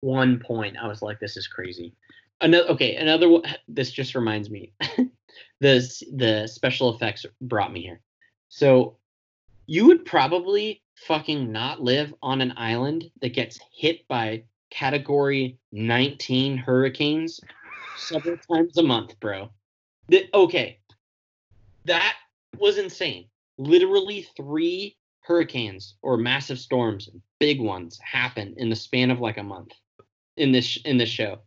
[0.00, 1.94] one point I was like, this is crazy.
[2.40, 3.42] Another okay, another one.
[3.68, 4.72] This just reminds me.
[5.60, 8.00] the the special effects brought me here.
[8.48, 8.96] So
[9.66, 16.56] you would probably fucking not live on an island that gets hit by category 19
[16.56, 17.40] hurricanes
[17.96, 19.50] several times a month, bro.
[20.08, 20.78] The, okay.
[21.84, 22.14] That
[22.58, 23.28] was insane.
[23.58, 29.42] Literally three hurricanes or massive storms, big ones, happen in the span of like a
[29.42, 29.72] month
[30.36, 31.40] in this in this show.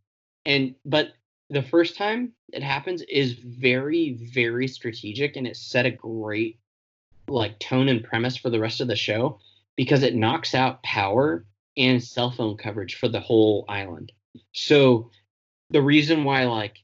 [0.46, 1.14] And but
[1.50, 6.60] the first time it happens is very very strategic and it set a great
[7.32, 9.40] like tone and premise for the rest of the show
[9.76, 11.46] because it knocks out power
[11.78, 14.12] and cell phone coverage for the whole island.
[14.54, 15.10] So
[15.70, 16.78] the reason why like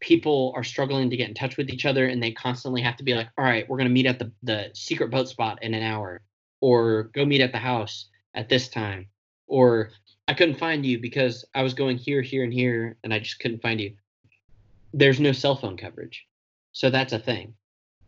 [0.00, 3.04] people are struggling to get in touch with each other and they constantly have to
[3.04, 5.82] be like, all right, we're gonna meet at the, the secret boat spot in an
[5.82, 6.20] hour,
[6.60, 9.06] or go meet at the house at this time,
[9.46, 9.90] or
[10.28, 13.40] I couldn't find you because I was going here, here, and here, and I just
[13.40, 13.94] couldn't find you.
[14.92, 16.26] There's no cell phone coverage.
[16.72, 17.54] So that's a thing.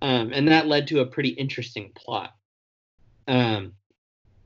[0.02, 2.34] Um, and that led to a pretty interesting plot.
[3.26, 3.72] Um,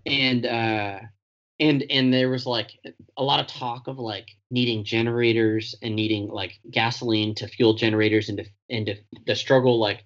[0.06, 1.00] and uh,
[1.58, 2.70] and and there was like
[3.16, 8.28] a lot of talk of like needing generators and needing like gasoline to fuel generators
[8.28, 8.96] and to, and to
[9.26, 10.04] the struggle like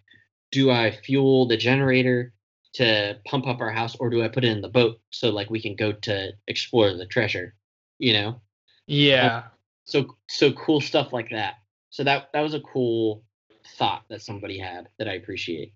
[0.50, 2.32] do I fuel the generator
[2.74, 5.50] to pump up our house, or do I put it in the boat so like
[5.50, 7.54] we can go to explore the treasure?
[7.98, 8.40] You know,
[8.86, 9.44] Yeah.
[9.84, 11.54] so so cool stuff like that.
[11.90, 13.24] So that that was a cool
[13.66, 15.72] thought that somebody had that I appreciate.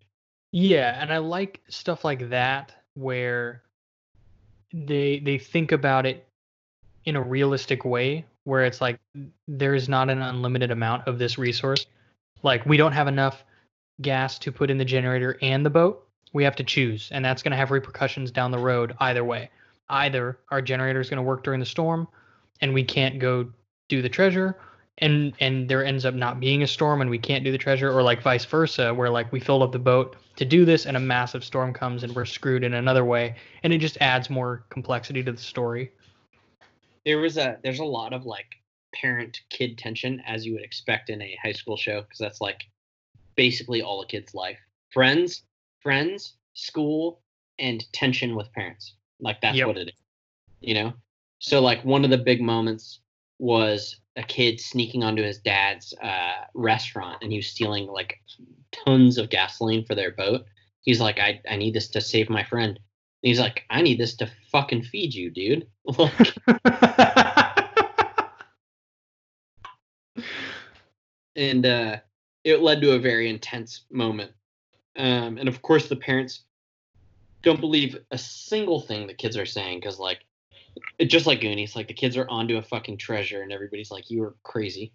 [0.52, 3.62] Yeah, and I like stuff like that where
[4.72, 6.26] they they think about it
[7.04, 8.98] in a realistic way where it's like
[9.46, 11.86] there is not an unlimited amount of this resource.
[12.42, 13.44] Like we don't have enough
[14.00, 16.06] gas to put in the generator and the boat.
[16.32, 19.50] We have to choose, and that's going to have repercussions down the road either way.
[19.88, 22.06] Either our generator is going to work during the storm
[22.60, 23.50] and we can't go
[23.88, 24.56] do the treasure
[24.98, 27.90] and and there ends up not being a storm and we can't do the treasure
[27.90, 30.96] or like vice versa where like we filled up the boat to do this and
[30.96, 34.64] a massive storm comes and we're screwed in another way and it just adds more
[34.70, 35.90] complexity to the story
[37.04, 38.46] There was a there's a lot of like
[38.94, 42.64] parent kid tension as you would expect in a high school show because that's like
[43.36, 44.58] basically all a kid's life.
[44.92, 45.42] Friends,
[45.80, 47.20] friends, school,
[47.58, 48.94] and tension with parents.
[49.20, 49.66] Like that's Yep.
[49.66, 49.94] what it is.
[50.60, 50.92] You know?
[51.38, 53.00] So like one of the big moments
[53.38, 58.20] was a kid sneaking onto his dad's uh, restaurant and he was stealing like
[58.72, 60.44] tons of gasoline for their boat.
[60.80, 62.70] He's like, I, I need this to save my friend.
[62.76, 65.66] And he's like, I need this to fucking feed you, dude.
[65.98, 66.34] Like,
[71.36, 71.96] and uh,
[72.44, 74.32] it led to a very intense moment.
[74.96, 76.42] Um, and of course, the parents
[77.42, 80.24] don't believe a single thing the kids are saying because, like,
[81.06, 84.22] just like Goonies, like the kids are onto a fucking treasure, and everybody's like, "You
[84.24, 84.92] are crazy."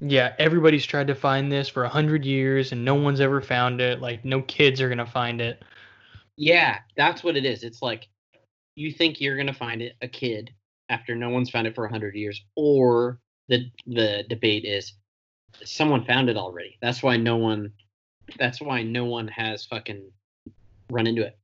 [0.00, 3.80] yeah everybody's tried to find this for a hundred years and no one's ever found
[3.80, 5.62] it like no kids are gonna find it
[6.36, 7.62] Yeah, that's what it is.
[7.62, 8.08] It's like
[8.74, 10.52] you think you're gonna find it, a kid,
[10.88, 13.18] after no one's found it for a hundred years, or
[13.48, 14.92] the the debate is
[15.64, 16.78] someone found it already.
[16.82, 17.72] That's why no one.
[18.38, 20.10] That's why no one has fucking
[20.90, 21.38] run into it.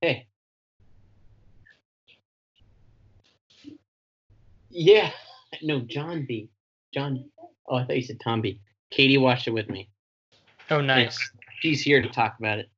[0.00, 0.28] Hey.
[4.74, 5.10] Yeah.
[5.62, 6.50] No, John B.
[6.92, 7.30] John.
[7.68, 8.60] Oh, I thought you said Tom B.
[8.90, 9.88] Katie watched it with me.
[10.70, 11.16] oh nice
[11.60, 12.68] She's here to talk about it.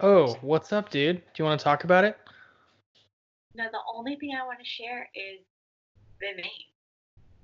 [0.00, 2.18] oh what's up dude do you want to talk about it
[3.54, 5.40] No, the only thing I want to share is
[6.20, 6.66] the name.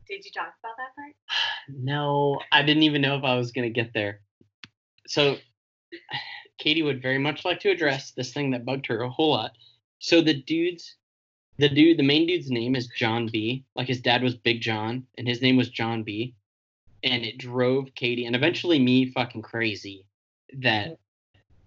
[0.07, 1.15] Did you talk about that part?
[1.75, 4.21] No, I didn't even know if I was gonna get there.
[5.07, 5.37] So,
[6.59, 9.53] Katie would very much like to address this thing that bugged her a whole lot.
[9.99, 10.97] So the dude's,
[11.59, 13.65] the dude, the main dude's name is John B.
[13.77, 16.35] Like his dad was Big John, and his name was John B.
[17.03, 20.07] And it drove Katie and eventually me fucking crazy
[20.59, 20.99] that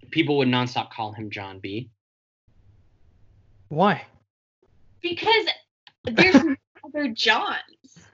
[0.09, 1.91] people would nonstop call him John B.
[3.69, 4.05] why
[5.01, 5.45] Because
[6.05, 8.07] there's no other Johns.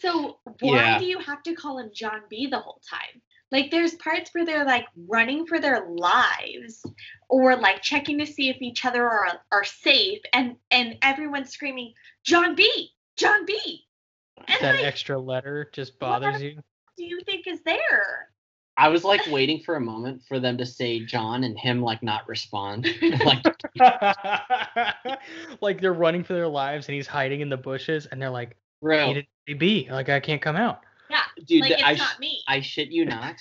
[0.00, 0.98] So why Yeah.
[0.98, 3.20] do you have to call him John B the whole time?
[3.52, 6.84] Like there's parts where they're like running for their lives
[7.28, 11.92] or like checking to see if each other are are safe and and everyone's screaming
[12.24, 13.84] John B, John B.
[14.36, 16.60] And that like extra letter just What bothers you
[16.96, 18.28] do you think is there?
[18.76, 22.02] I was like waiting for a moment for them to say John and him like
[22.02, 22.88] not respond.
[23.24, 23.44] like
[25.60, 28.56] like they're running for their lives and he's hiding in the bushes and they're like
[28.80, 29.88] bro, he didn't say B.
[29.90, 30.82] Like I can't come out.
[31.10, 32.42] Yeah, dude, like the- I, not me.
[32.46, 33.36] I shit you not.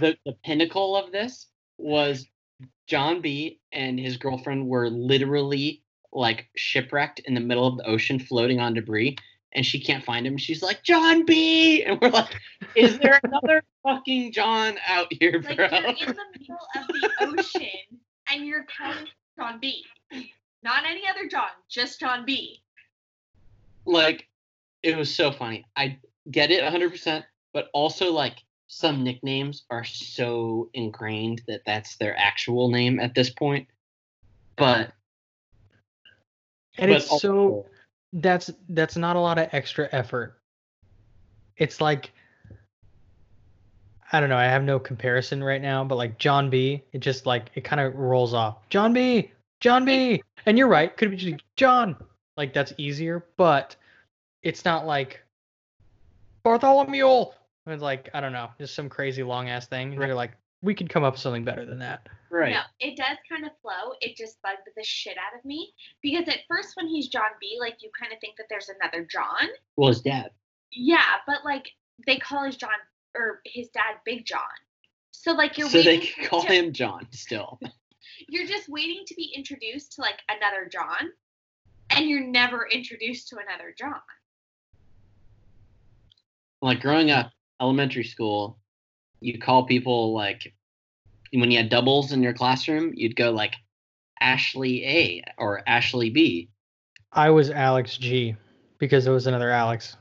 [0.00, 1.46] The the pinnacle of this
[1.78, 2.26] was
[2.86, 8.18] John B and his girlfriend were literally like shipwrecked in the middle of the ocean
[8.18, 9.16] floating on debris
[9.52, 10.36] and she can't find him.
[10.36, 12.38] She's like, John B and we're like,
[12.74, 15.54] Is there another fucking John out here, bro?
[15.70, 17.98] like you're in the middle of the ocean
[18.30, 19.06] and you're calling
[19.38, 19.84] John B.
[20.62, 22.60] Not any other John, just John B.
[23.86, 24.28] like
[24.82, 25.64] it was so funny.
[25.76, 25.98] I
[26.30, 32.70] get it 100%, but also like some nicknames are so ingrained that that's their actual
[32.70, 33.66] name at this point.
[34.56, 34.92] But
[36.78, 37.66] And but it's so
[38.12, 40.38] that's that's not a lot of extra effort.
[41.56, 42.12] It's like
[44.12, 47.26] I don't know, I have no comparison right now, but like John B, it just
[47.26, 48.68] like it kind of rolls off.
[48.68, 50.22] John B, John B.
[50.46, 51.96] And you're right, could be just John.
[52.36, 53.76] Like that's easier, but
[54.42, 55.22] it's not like
[56.42, 57.26] Bartholomew.
[57.66, 59.90] It's like I don't know, just some crazy long ass thing.
[59.90, 60.06] And Right.
[60.06, 60.32] you're like,
[60.62, 62.08] we could come up with something better than that.
[62.30, 62.52] right.
[62.52, 63.94] No, it does kind of flow.
[64.00, 65.72] It just bugged the shit out of me
[66.02, 69.04] because at first when he's John B, like you kind of think that there's another
[69.10, 69.48] John.
[69.76, 70.30] Well, his dad.
[70.72, 71.68] Yeah, but like
[72.06, 72.70] they call his John
[73.16, 74.40] or his dad Big John.
[75.12, 77.58] So like you're so they waiting can call to- him John still.
[78.28, 81.10] you're just waiting to be introduced to like another John,
[81.90, 84.00] and you're never introduced to another John.
[86.62, 87.30] Like growing up,
[87.60, 88.58] elementary school,
[89.20, 90.52] you call people like
[91.32, 93.54] when you had doubles in your classroom, you'd go like
[94.20, 96.48] Ashley A or Ashley B.
[97.12, 98.36] I was Alex G
[98.78, 99.96] because there was another Alex.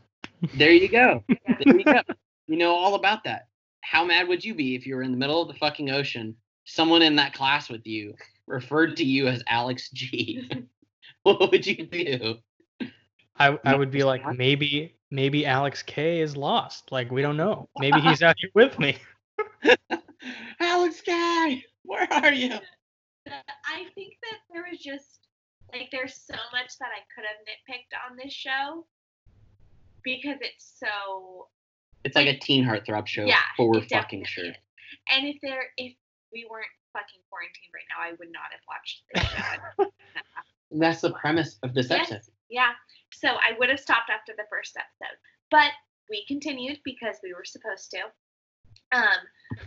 [0.56, 1.24] There you go.
[1.30, 2.02] there you go.
[2.48, 3.48] You know all about that.
[3.82, 6.36] How mad would you be if you were in the middle of the fucking ocean,
[6.66, 8.14] someone in that class with you
[8.48, 10.50] referred to you as Alex G?
[11.24, 12.38] what would you do?
[13.40, 16.92] I I would be like maybe maybe Alex K is lost.
[16.92, 17.70] Like we don't know.
[17.80, 18.98] Maybe he's out here with me.
[20.60, 22.54] Alex K, where are you?
[23.28, 25.28] I think that there was just
[25.74, 28.86] like there's so much that I could have nitpicked on this show
[30.04, 31.48] because it's so
[32.04, 33.38] It's like a teen heartthrob show yeah.
[33.56, 34.46] for it fucking sure.
[34.46, 34.56] is.
[35.12, 35.94] And if there if
[36.34, 39.92] we weren't fucking quarantined right now, I would not have watched this show.
[40.80, 42.16] That's the premise of this episode.
[42.16, 42.72] yes, yeah.
[43.14, 45.18] So I would have stopped after the first episode,
[45.52, 45.72] but
[46.10, 48.00] we continued because we were supposed to.
[48.92, 49.18] Um,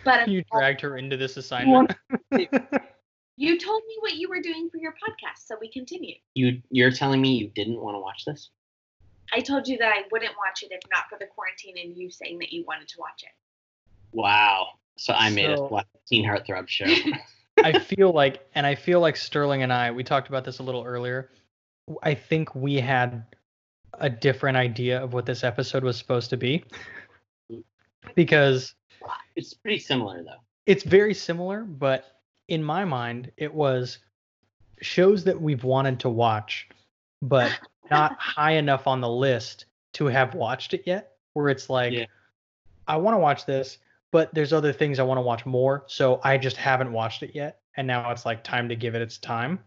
[0.04, 1.94] but You dragged her into this assignment.
[3.36, 6.18] you told me what you were doing for your podcast, so we continued.
[6.34, 8.50] You you're telling me you didn't want to watch this?
[9.32, 12.10] I told you that I wouldn't watch it if not for the quarantine, and you
[12.10, 13.30] saying that you wanted to watch it.
[14.12, 14.68] Wow.
[14.96, 16.86] So I made So- a a teen heartthrob show.
[17.64, 20.62] I feel like, and I feel like Sterling and I, we talked about this a
[20.62, 21.30] little earlier.
[22.02, 23.24] I think we had
[23.94, 26.64] a different idea of what this episode was supposed to be
[28.14, 28.74] because
[29.36, 30.40] it's pretty similar though.
[30.66, 33.98] it's very similar, but in my mind, it was
[34.80, 36.68] shows that we've wanted to watch,
[37.20, 37.50] but
[37.90, 41.12] not high enough on the list to have watched it yet.
[41.34, 42.06] Where it's like, Yeah.
[42.88, 43.78] I want to watch this,
[44.10, 47.30] but there's other things I want to watch more, so I just haven't watched it
[47.34, 47.60] yet.
[47.76, 49.60] And now it's like time to give it its time.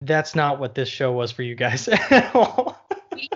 [0.00, 0.06] Yeah.
[0.06, 2.78] That's not what this show was for you guys at all.
[3.12, 3.28] we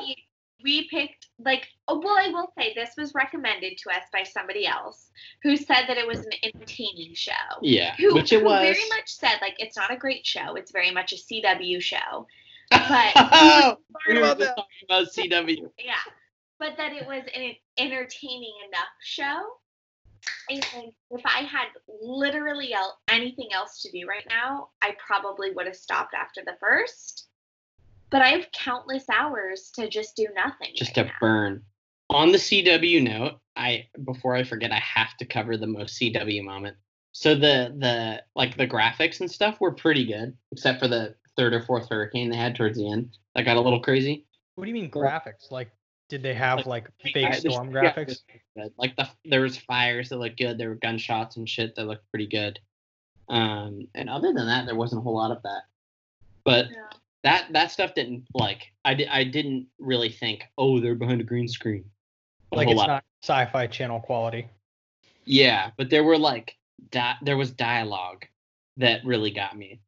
[0.64, 4.66] we picked like oh, well i will say this was recommended to us by somebody
[4.66, 5.10] else
[5.44, 7.30] who said that it was an entertaining show
[7.62, 7.94] Yeah.
[7.96, 8.62] who, which it who was.
[8.62, 12.26] very much said like it's not a great show it's very much a cw show
[12.70, 13.76] but- oh,
[14.08, 15.70] we were just talking about CW.
[15.78, 15.94] yeah
[16.58, 19.40] but that it was an entertaining enough show
[20.50, 20.62] and
[21.10, 21.66] if i had
[22.02, 26.56] literally el- anything else to do right now i probably would have stopped after the
[26.60, 27.28] first
[28.10, 31.18] but i have countless hours to just do nothing Just right to now.
[31.20, 31.62] burn.
[32.10, 36.42] On the CW note, I before I forget, I have to cover the most CW
[36.42, 36.74] moment.
[37.12, 41.52] So the the like the graphics and stuff were pretty good, except for the third
[41.52, 43.18] or fourth hurricane they had towards the end.
[43.34, 44.24] That got a little crazy.
[44.54, 45.50] What do you mean graphics?
[45.50, 45.70] Like,
[46.08, 48.22] did they have like I- fake the- storm graphics?
[48.56, 48.72] good.
[48.78, 50.58] Like the there was fires that looked good.
[50.58, 52.58] There were gunshots and shit that looked pretty good.
[53.28, 55.62] Um, and other than that, there wasn't a whole lot of that.
[56.44, 56.88] But Yeah.
[57.24, 61.24] that that stuff didn't like I, di- I didn't really think oh they're behind a
[61.24, 61.84] green screen
[62.52, 62.86] a Like it's lot.
[62.86, 64.48] not sci-fi channel quality.
[65.26, 66.56] yeah but there were like
[66.90, 68.24] di- there was dialogue
[68.78, 69.80] that really got me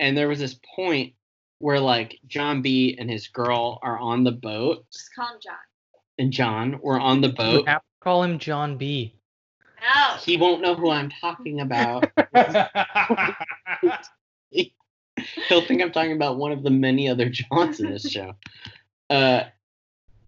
[0.00, 1.12] and there was this point
[1.58, 5.54] where like john b and his girl are on the boat just call him john
[6.18, 9.14] and john were on the You boat have to call him John B.
[9.82, 12.10] no he won't know who i'm talking about
[15.48, 18.34] he'll think I'm talking about one of the many other Johns in this show.
[19.10, 19.44] Uh,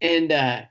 [0.01, 0.63] and uh,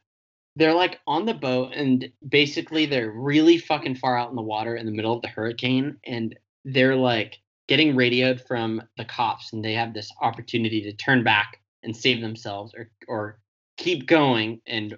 [0.56, 4.76] they're like on the boat, and basically they're really fucking far out in the water
[4.76, 9.64] in the middle of the hurricane, and they're like getting radioed from the cops, and
[9.64, 13.40] they have this opportunity to turn back and save themselves, or or
[13.78, 14.98] keep going and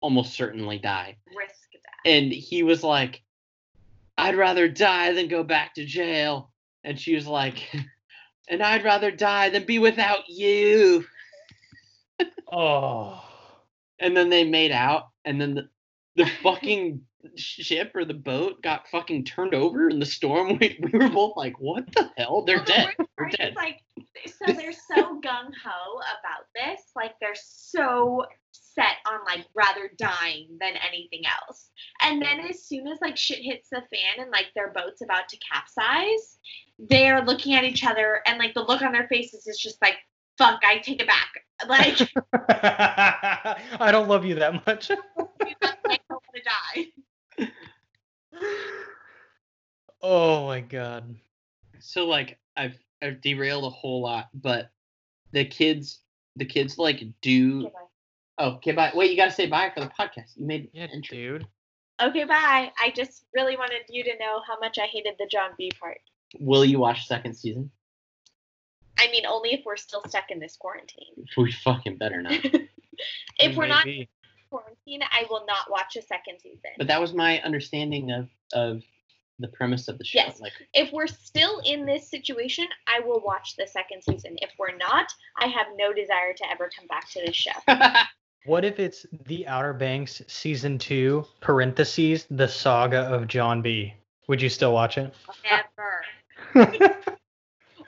[0.00, 1.16] almost certainly die.
[1.36, 3.22] risk that And he was like,
[4.16, 6.50] I'd rather die than go back to jail.
[6.84, 7.68] And she was like,
[8.48, 11.04] and I'd rather die than be without you.
[12.50, 13.24] oh.
[14.00, 15.68] And then they made out, and then the,
[16.14, 17.00] the fucking
[17.34, 20.56] ship or the boat got fucking turned over in the storm.
[20.60, 22.44] We, we were both like, what the hell?
[22.44, 22.94] They're Well, dead.
[22.96, 23.54] worst They're dead.
[23.56, 23.80] like
[24.24, 28.24] so they're so gung ho about this like they're so
[28.78, 31.70] set on like rather dying than anything else.
[32.02, 32.50] And then mm-hmm.
[32.50, 36.38] as soon as like shit hits the fan and like their boat's about to capsize
[36.78, 39.96] they're looking at each other and like the look on their faces is just like
[40.36, 41.28] fuck i take it back.
[41.68, 41.98] Like
[43.80, 44.90] I don't love you that much.
[45.30, 47.48] i don't want to die.
[50.00, 51.16] Oh my god.
[51.80, 54.70] So like I've I've derailed a whole lot, but
[55.32, 56.00] the kids
[56.36, 57.68] the kids like do
[58.38, 58.56] okay, bye.
[58.56, 58.92] Okay, bye.
[58.94, 60.36] Wait, you gotta say bye for the podcast.
[60.36, 61.16] You made Yeah, intro.
[61.16, 61.46] dude.
[62.00, 65.50] okay bye i just really wanted you to know how much i hated the john
[65.58, 65.98] b part
[66.38, 67.70] Will you watch second season?
[68.98, 72.38] i mean only if we're still stuck in this quarantine We fucking better not.
[73.40, 74.08] if we're not Maybe.
[74.50, 76.70] quarantine, I will not watch a second season.
[76.78, 78.82] But that was my understanding of of
[79.40, 80.18] the premise of the show.
[80.18, 80.40] Yes.
[80.40, 84.36] Like, If we're still in this situation, I will watch the second season.
[84.38, 85.06] If we're not,
[85.40, 87.52] I have no desire to ever come back to this show.
[88.44, 93.94] What if it's The Outer Banks season two, parentheses, the saga of John B?
[94.28, 95.12] Would you still watch it?
[96.54, 96.74] Never.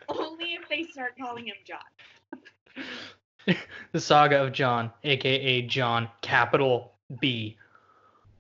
[0.09, 1.79] Only if they start calling him John.
[3.93, 7.57] the saga of John, aka John, capital B,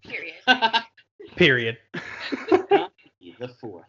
[0.04, 0.34] Period.
[1.36, 1.78] period.
[3.38, 3.84] the fourth.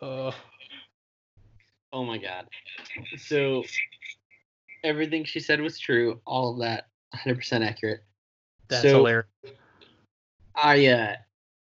[0.00, 0.32] Uh,
[1.92, 2.46] Oh my god.
[3.16, 3.64] So
[4.84, 6.20] everything she said was true.
[6.26, 8.04] All of that 100% accurate.
[8.68, 9.26] that's So- hilarious.
[10.54, 11.16] I uh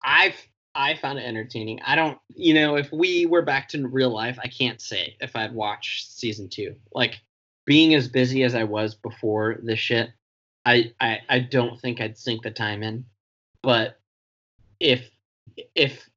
[0.04, 0.34] I
[0.76, 1.82] I found it entertaining.
[1.82, 5.36] I don't, you know, if we were back to real life, I can't say if
[5.36, 6.76] I'd watch season 2.
[6.94, 7.20] Like
[7.66, 10.12] being as busy as I was before this shit,
[10.66, 13.06] I I I don't think I'd sink the time in.
[13.62, 14.00] But
[14.80, 15.10] if
[15.76, 16.10] if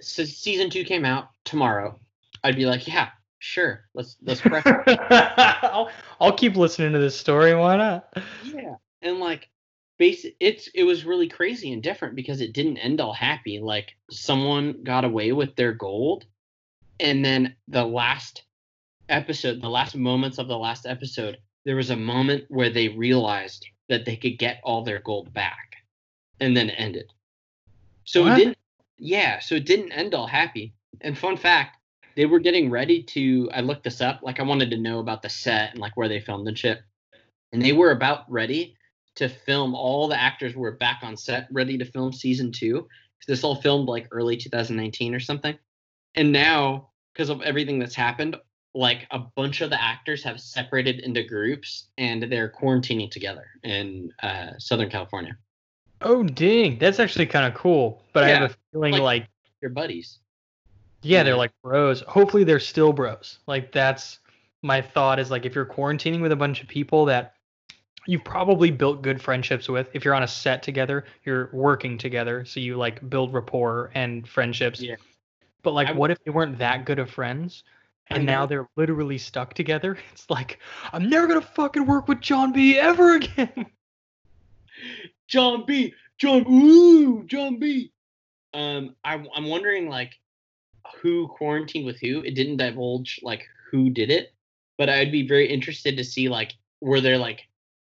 [0.00, 1.98] se- season 2 came out tomorrow,
[2.44, 3.10] I'd be like, yeah,
[3.40, 3.84] sure.
[3.94, 7.54] Let's let's I'll, I'll keep listening to this story.
[7.54, 8.16] Why not?
[8.44, 9.48] Yeah, and like,
[9.98, 13.58] basic, it's it was really crazy and different because it didn't end all happy.
[13.58, 16.26] Like, someone got away with their gold,
[17.00, 18.44] and then the last
[19.08, 23.66] episode, the last moments of the last episode, there was a moment where they realized
[23.88, 25.74] that they could get all their gold back,
[26.40, 27.12] and then it ended.
[28.04, 28.32] So What?
[28.32, 28.58] it didn't.
[28.98, 30.74] Yeah, so it didn't end all happy.
[31.00, 31.78] And fun fact,
[32.16, 33.50] they were getting ready to.
[33.52, 34.20] I looked this up.
[34.22, 36.80] Like, I wanted to know about the set and like where they filmed and shit
[37.52, 38.76] and they were about ready
[39.16, 42.86] to film all the actors were back on set ready to film season two
[43.26, 45.58] this all filmed like early 2019 or something
[46.14, 48.36] and now because of everything that's happened
[48.74, 54.12] like a bunch of the actors have separated into groups and they're quarantining together in
[54.22, 55.36] uh, southern california
[56.02, 56.78] Oh, dang.
[56.78, 58.02] That's actually kind of cool.
[58.14, 59.28] But I have a feeling like- like,
[59.60, 60.20] they're buddies
[61.02, 62.02] yeah, they're like bros.
[62.02, 63.38] Hopefully, they're still bros.
[63.46, 64.18] Like, that's
[64.62, 67.34] my thought is like, if you're quarantining with a bunch of people that
[68.06, 72.44] you've probably built good friendships with, if you're on a set together, you're working together.
[72.44, 74.80] So you like build rapport and friendships.
[74.80, 74.96] Yeah.
[75.62, 77.64] But like, I- what if they weren't that good of friends?
[78.12, 79.96] And now they're literally stuck together.
[80.12, 80.58] It's like,
[80.92, 83.66] I'm never going to fucking work with John B ever again.
[85.28, 85.94] John B.
[86.18, 87.92] John Ooh, John B.
[88.52, 90.18] Um, I, I'm wondering like
[91.00, 92.20] who quarantined with who.
[92.22, 94.32] It didn't divulge like who did it,
[94.78, 97.46] but I'd be very interested to see like were there like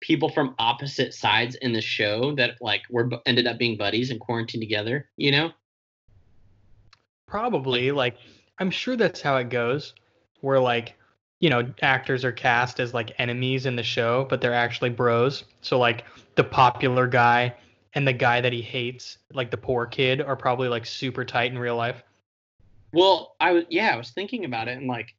[0.01, 4.21] people from opposite sides in the show that like were ended up being buddies and
[4.21, 5.09] quarantined together.
[5.17, 5.53] You know?
[7.27, 7.91] Probably.
[7.91, 8.17] Like,
[8.59, 9.95] I'm sure that's how it goes.
[10.41, 10.95] Where like,
[11.41, 15.45] you know, actors are cast as like enemies in the show, but they're actually bros.
[15.63, 16.05] So like
[16.37, 17.55] the popular guy
[17.95, 21.51] and the guy that he hates, like the poor kid, are probably like super tight
[21.51, 22.03] in real life.
[22.95, 25.15] Well, I was yeah, I was thinking about it and like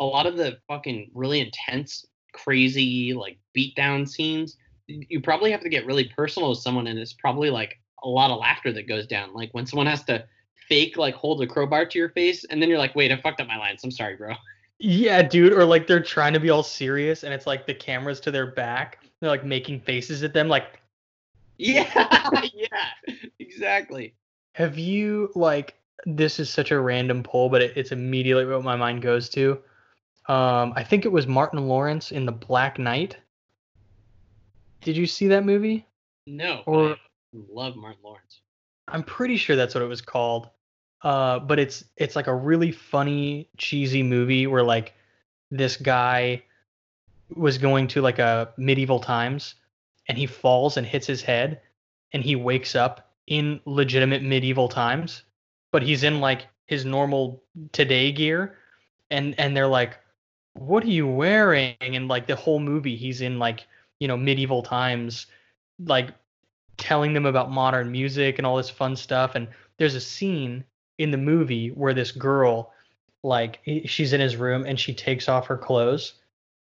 [0.00, 4.56] a lot of the fucking really intense, crazy like beatdown scenes.
[4.86, 8.30] You probably have to get really personal with someone, and it's probably like a lot
[8.30, 9.34] of laughter that goes down.
[9.34, 10.24] Like when someone has to
[10.68, 13.40] fake like hold a crowbar to your face, and then you're like, "Wait, I fucked
[13.40, 13.84] up my lines.
[13.84, 14.34] I'm sorry, bro."
[14.78, 15.52] Yeah, dude.
[15.52, 18.46] Or like they're trying to be all serious and it's like the camera's to their
[18.46, 18.98] back.
[19.20, 20.48] They're like making faces at them.
[20.48, 20.80] Like,
[21.58, 24.14] Yeah, yeah, exactly.
[24.54, 25.74] have you like
[26.06, 29.58] this is such a random poll, but it, it's immediately what my mind goes to.
[30.28, 33.16] Um, I think it was Martin Lawrence in The Black Knight.
[34.82, 35.86] Did you see that movie?
[36.26, 36.96] No, Or- I
[37.52, 38.40] love Martin Lawrence.
[38.88, 40.48] I'm pretty sure that's what it was called.
[41.02, 44.92] Uh, but it's it's like a really funny, cheesy movie where like
[45.50, 46.42] this guy
[47.34, 49.54] was going to like a medieval times
[50.08, 51.60] and he falls and hits his head
[52.12, 55.22] and he wakes up in legitimate medieval times,
[55.72, 57.42] but he's in like his normal
[57.72, 58.56] today gear
[59.10, 59.98] and and they're like
[60.54, 61.74] what are you wearing?
[61.80, 63.66] And like the whole movie he's in like
[63.98, 65.26] you know medieval times
[65.84, 66.10] like
[66.76, 69.34] telling them about modern music and all this fun stuff.
[69.34, 69.48] And
[69.78, 70.64] there's a scene
[70.98, 72.72] in the movie where this girl
[73.22, 76.14] like she's in his room and she takes off her clothes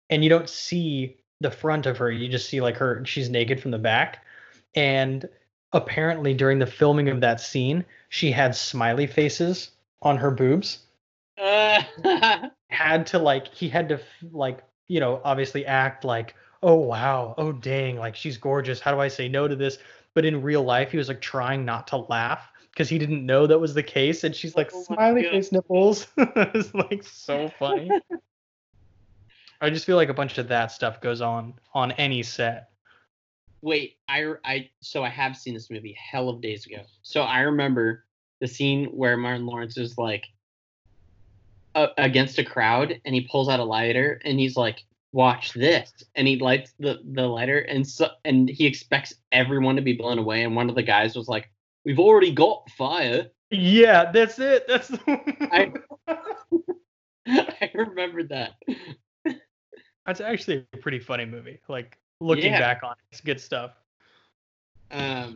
[0.09, 2.11] and you don't see the front of her.
[2.11, 4.23] You just see like her she's naked from the back.
[4.75, 5.27] And
[5.73, 9.71] apparently during the filming of that scene she had smiley faces
[10.01, 10.79] on her boobs.
[11.37, 11.81] Uh,
[12.67, 13.99] had to like he had to
[14.31, 18.99] like you know obviously act like oh wow oh dang like she's gorgeous how do
[18.99, 19.77] i say no to this?
[20.13, 23.47] But in real life he was like trying not to laugh because he didn't know
[23.47, 26.07] that was the case and she's like Oh smiley face nipples.
[26.17, 27.89] It's like so funny.
[29.61, 32.70] I just feel like a bunch of that stuff goes on on any set
[33.61, 36.81] Wait, I I so I have seen this movie hell of days ago.
[37.03, 38.05] So I remember
[38.39, 40.25] the scene where Martin Lawrence is like
[41.75, 44.83] uh, against a crowd and he pulls out a lighter and he's like,
[45.13, 49.81] "Watch this!" and he lights the the lighter and so and he expects everyone to
[49.81, 50.43] be blown away.
[50.43, 51.49] And one of the guys was like,
[51.85, 54.67] "We've already got fire." Yeah, that's it.
[54.67, 54.99] That's the
[55.51, 55.73] I-
[57.27, 58.55] I remember that.
[60.05, 61.59] That's actually a pretty funny movie.
[61.67, 62.59] Like looking Yeah.
[62.59, 63.71] back on it, it's good stuff.
[64.91, 65.35] Um,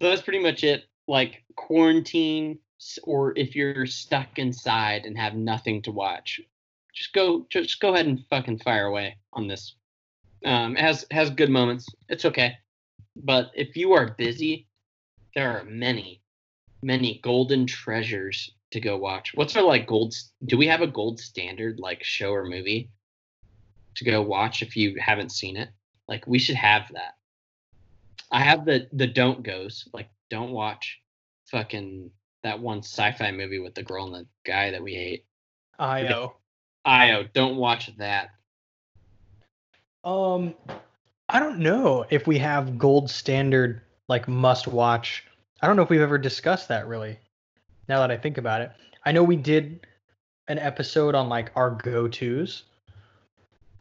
[0.00, 0.84] so that's pretty much it.
[1.06, 2.58] Like quarantine,
[3.04, 6.40] or if you're stuck inside and have nothing to watch,
[6.94, 9.76] just go, just go ahead and fucking fire away on this.
[10.44, 11.86] Um, it has has good moments.
[12.08, 12.56] It's okay,
[13.16, 14.66] but if you are busy,
[15.34, 16.22] there are many,
[16.82, 19.32] many golden treasures to go watch.
[19.34, 20.14] What's our like gold?
[20.46, 22.90] Do we have a gold standard like show or movie
[23.96, 25.70] to go watch if you haven't seen it?
[26.08, 27.14] Like we should have that.
[28.30, 31.00] I have the the don't goes like don't watch
[31.46, 32.10] fucking
[32.42, 35.24] that one sci-fi movie with the girl and the guy that we hate.
[35.78, 36.36] Io.
[36.84, 38.30] Io, don't watch that.
[40.04, 40.54] Um,
[41.28, 45.24] I don't know if we have gold standard like must watch.
[45.62, 47.18] I don't know if we've ever discussed that really.
[47.88, 48.72] Now that I think about it,
[49.04, 49.86] I know we did
[50.48, 52.64] an episode on like our go tos,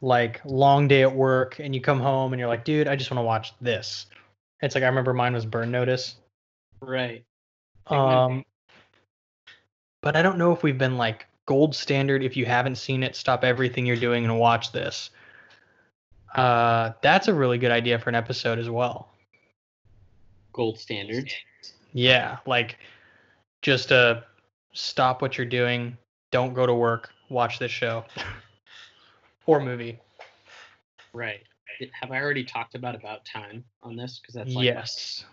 [0.03, 3.09] like long day at work, and you come home and you're like, dude, I just
[3.09, 4.07] want to watch this.
[4.61, 6.17] It's like I remember mine was Burn Notice.
[6.81, 7.23] Right.
[7.87, 8.43] Um,
[10.01, 12.21] but I don't know if we've been like gold standard.
[12.21, 15.09] If you haven't seen it, stop everything you're doing and watch this.
[16.35, 19.07] Uh, that's a really good idea for an episode as well.
[20.51, 21.31] Gold standard.
[21.93, 22.77] Yeah, like
[23.61, 24.21] just uh,
[24.73, 25.97] stop what you're doing,
[26.31, 28.03] don't go to work, watch this show
[29.45, 29.99] or movie.
[31.13, 31.41] Right.
[32.01, 34.19] Have I already talked about about time on this?
[34.19, 35.25] Because that's like yes.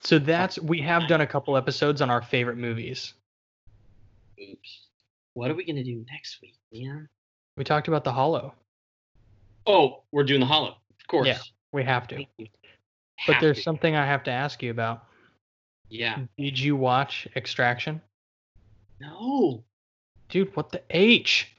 [0.00, 3.14] So that's we have done a couple episodes on our favorite movies.
[4.40, 4.80] oops.
[5.34, 7.08] What are we gonna do next week, man?
[7.56, 8.54] We talked about The Hollow.
[9.66, 10.76] Oh, we're doing the hollow.
[11.00, 11.26] Of course.
[11.26, 11.38] Yeah.
[11.72, 12.24] We have to.
[12.38, 12.46] You.
[13.26, 13.62] But there's to.
[13.62, 15.04] something I have to ask you about.
[15.88, 16.18] Yeah.
[16.36, 18.00] Did you watch Extraction?
[19.00, 19.64] No.
[20.28, 21.53] Dude, what the H?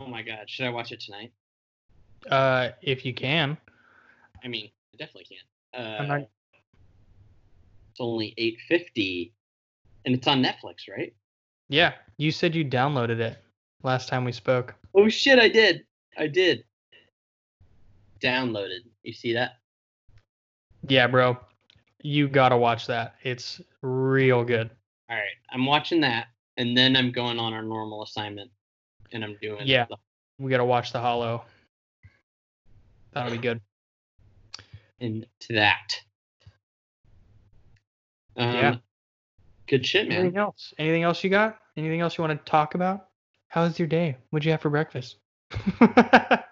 [0.00, 0.48] Oh my god.
[0.48, 1.32] Should I watch it tonight?
[2.30, 3.56] Uh, if you can.
[4.44, 5.26] I mean, I definitely
[5.74, 5.80] can.
[5.80, 9.32] Uh, not, It's only eight fifty,
[10.04, 11.14] and it's on Netflix, right?
[11.68, 13.36] yeah, you said you downloaded it
[13.82, 14.74] last time we spoke.
[14.94, 15.38] Oh shit!
[15.38, 15.84] I did.
[16.16, 16.64] I did.
[18.20, 18.80] Downloaded.
[19.02, 19.58] You see that?
[20.88, 21.38] Yeah, bro.
[22.02, 23.14] You gotta watch that.
[23.22, 24.70] It's real good.
[25.10, 25.24] All right.
[25.50, 28.50] I'm watching that, and then I'm going on our normal assignment,
[29.12, 29.66] and I'm doing.
[29.66, 29.86] Yeah.
[29.88, 29.96] the-
[30.38, 31.44] We gotta watch The Hollow.
[33.12, 33.60] That'll be good.
[35.00, 36.00] into that.
[38.36, 38.76] Um, Yeah.
[39.68, 40.18] Good shit, man.
[40.20, 40.72] Anything else?
[40.78, 41.58] Anything else you got?
[41.76, 43.08] Anything else you want to talk about?
[43.48, 44.16] How was your day?
[44.30, 45.16] What'd you have for breakfast?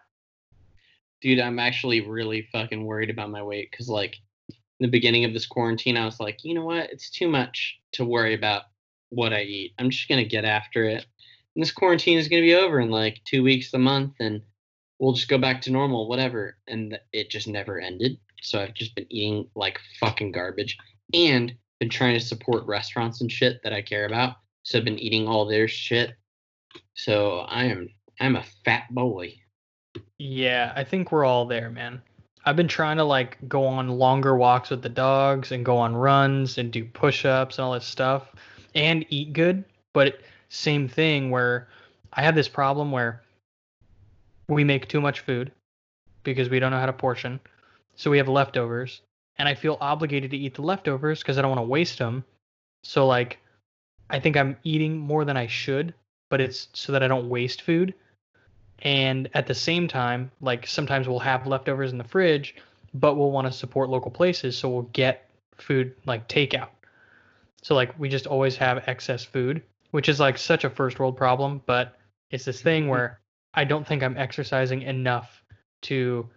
[1.22, 4.16] Dude, I'm actually really fucking worried about my weight because, like,
[4.50, 6.90] in the beginning of this quarantine, I was like, you know what?
[6.90, 8.64] It's too much to worry about
[9.08, 9.72] what I eat.
[9.78, 11.06] I'm just gonna get after it.
[11.56, 14.42] And this quarantine is gonna be over in like two weeks, a month, and
[14.98, 16.58] we'll just go back to normal, whatever.
[16.68, 18.18] And it just never ended.
[18.42, 20.76] So I've just been eating like fucking garbage
[21.14, 24.36] and been trying to support restaurants and shit that I care about.
[24.64, 26.14] So I've been eating all their shit.
[26.94, 27.88] So I am
[28.20, 29.34] I'm a fat boy.
[30.18, 32.02] Yeah, I think we're all there, man.
[32.44, 35.96] I've been trying to like go on longer walks with the dogs and go on
[35.96, 38.30] runs and do push-ups and all this stuff
[38.74, 39.64] and eat good,
[39.94, 41.68] but it- same thing where
[42.12, 43.22] I have this problem where
[44.48, 45.52] we make too much food
[46.22, 47.40] because we don't know how to portion.
[47.94, 49.02] So we have leftovers
[49.38, 52.24] and I feel obligated to eat the leftovers because I don't want to waste them.
[52.84, 53.38] So like
[54.08, 55.94] I think I'm eating more than I should,
[56.30, 57.94] but it's so that I don't waste food
[58.80, 62.56] and at the same time like sometimes we'll have leftovers in the fridge
[62.94, 66.68] but we'll want to support local places so we'll get food like takeout
[67.62, 69.62] so like we just always have excess food
[69.96, 71.96] which is like such a first world problem but
[72.30, 73.18] it's this thing where
[73.54, 75.42] i don't think i'm exercising enough
[75.80, 76.28] to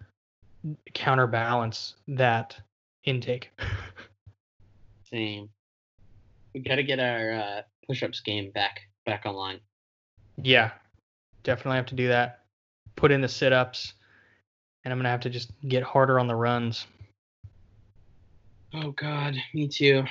[0.94, 2.58] counterbalance that
[3.04, 3.52] intake
[5.12, 5.50] Same.
[6.54, 9.60] We got to get our uh, push-ups game back back online.
[10.42, 10.72] yeah
[11.44, 12.46] definitely have to do that
[12.96, 13.92] put in the sit-ups
[14.86, 16.88] and i'm gonna have to just get harder on the runs
[18.72, 20.04] Oh God, me too.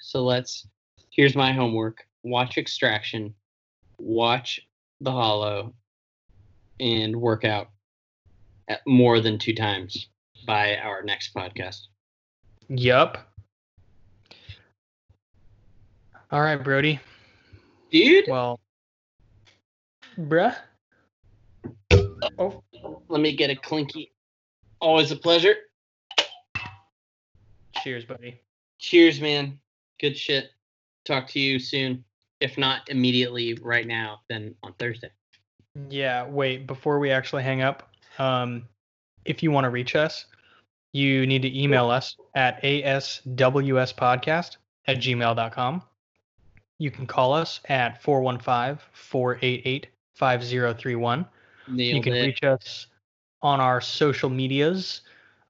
[0.00, 0.66] So let's.
[1.10, 3.34] Here's my homework: watch Extraction,
[3.98, 4.60] watch
[5.00, 5.74] The Hollow,
[6.80, 7.68] and work out
[8.68, 10.08] at more than two times
[10.46, 11.86] by our next podcast.
[12.68, 13.18] Yup.
[16.30, 16.98] All right, Brody.
[17.90, 18.58] Dude, Well,
[20.18, 20.56] bruh.
[22.38, 22.62] Oh,
[23.08, 24.12] let me get a clinky.
[24.80, 25.54] Always a pleasure.
[27.82, 28.40] cheers, buddy.
[28.78, 29.60] Cheers, man.
[30.00, 30.50] Good shit.
[31.04, 32.04] Talk to you soon.
[32.40, 35.10] If not immediately right now, then on Thursday.
[35.88, 38.66] Yeah, wait, before we actually hang up, um,
[39.24, 40.26] if you want to reach us,
[40.92, 44.56] you need to email us at aswspodcast
[44.86, 45.82] at gmail.com.
[46.78, 51.26] You can call us at 415 488 5031.
[51.74, 52.22] You can it.
[52.22, 52.86] reach us
[53.42, 55.02] on our social medias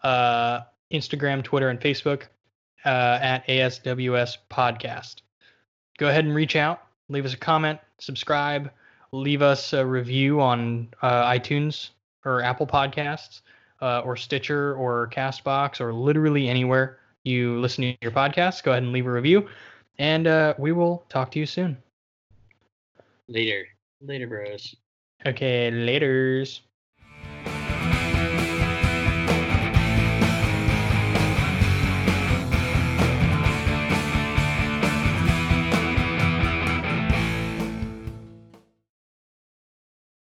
[0.02, 0.60] uh,
[0.92, 2.24] Instagram, Twitter, and Facebook
[2.84, 5.16] uh, at ASWS Podcast.
[5.98, 8.70] Go ahead and reach out, leave us a comment, subscribe,
[9.12, 11.90] leave us a review on uh, iTunes
[12.24, 13.40] or Apple Podcasts
[13.80, 18.62] uh, or Stitcher or Castbox or literally anywhere you listen to your podcast.
[18.62, 19.48] Go ahead and leave a review,
[19.98, 21.76] and uh, we will talk to you soon.
[23.28, 23.66] Later.
[24.00, 24.76] Later, bros.
[25.26, 26.60] Okay, laters.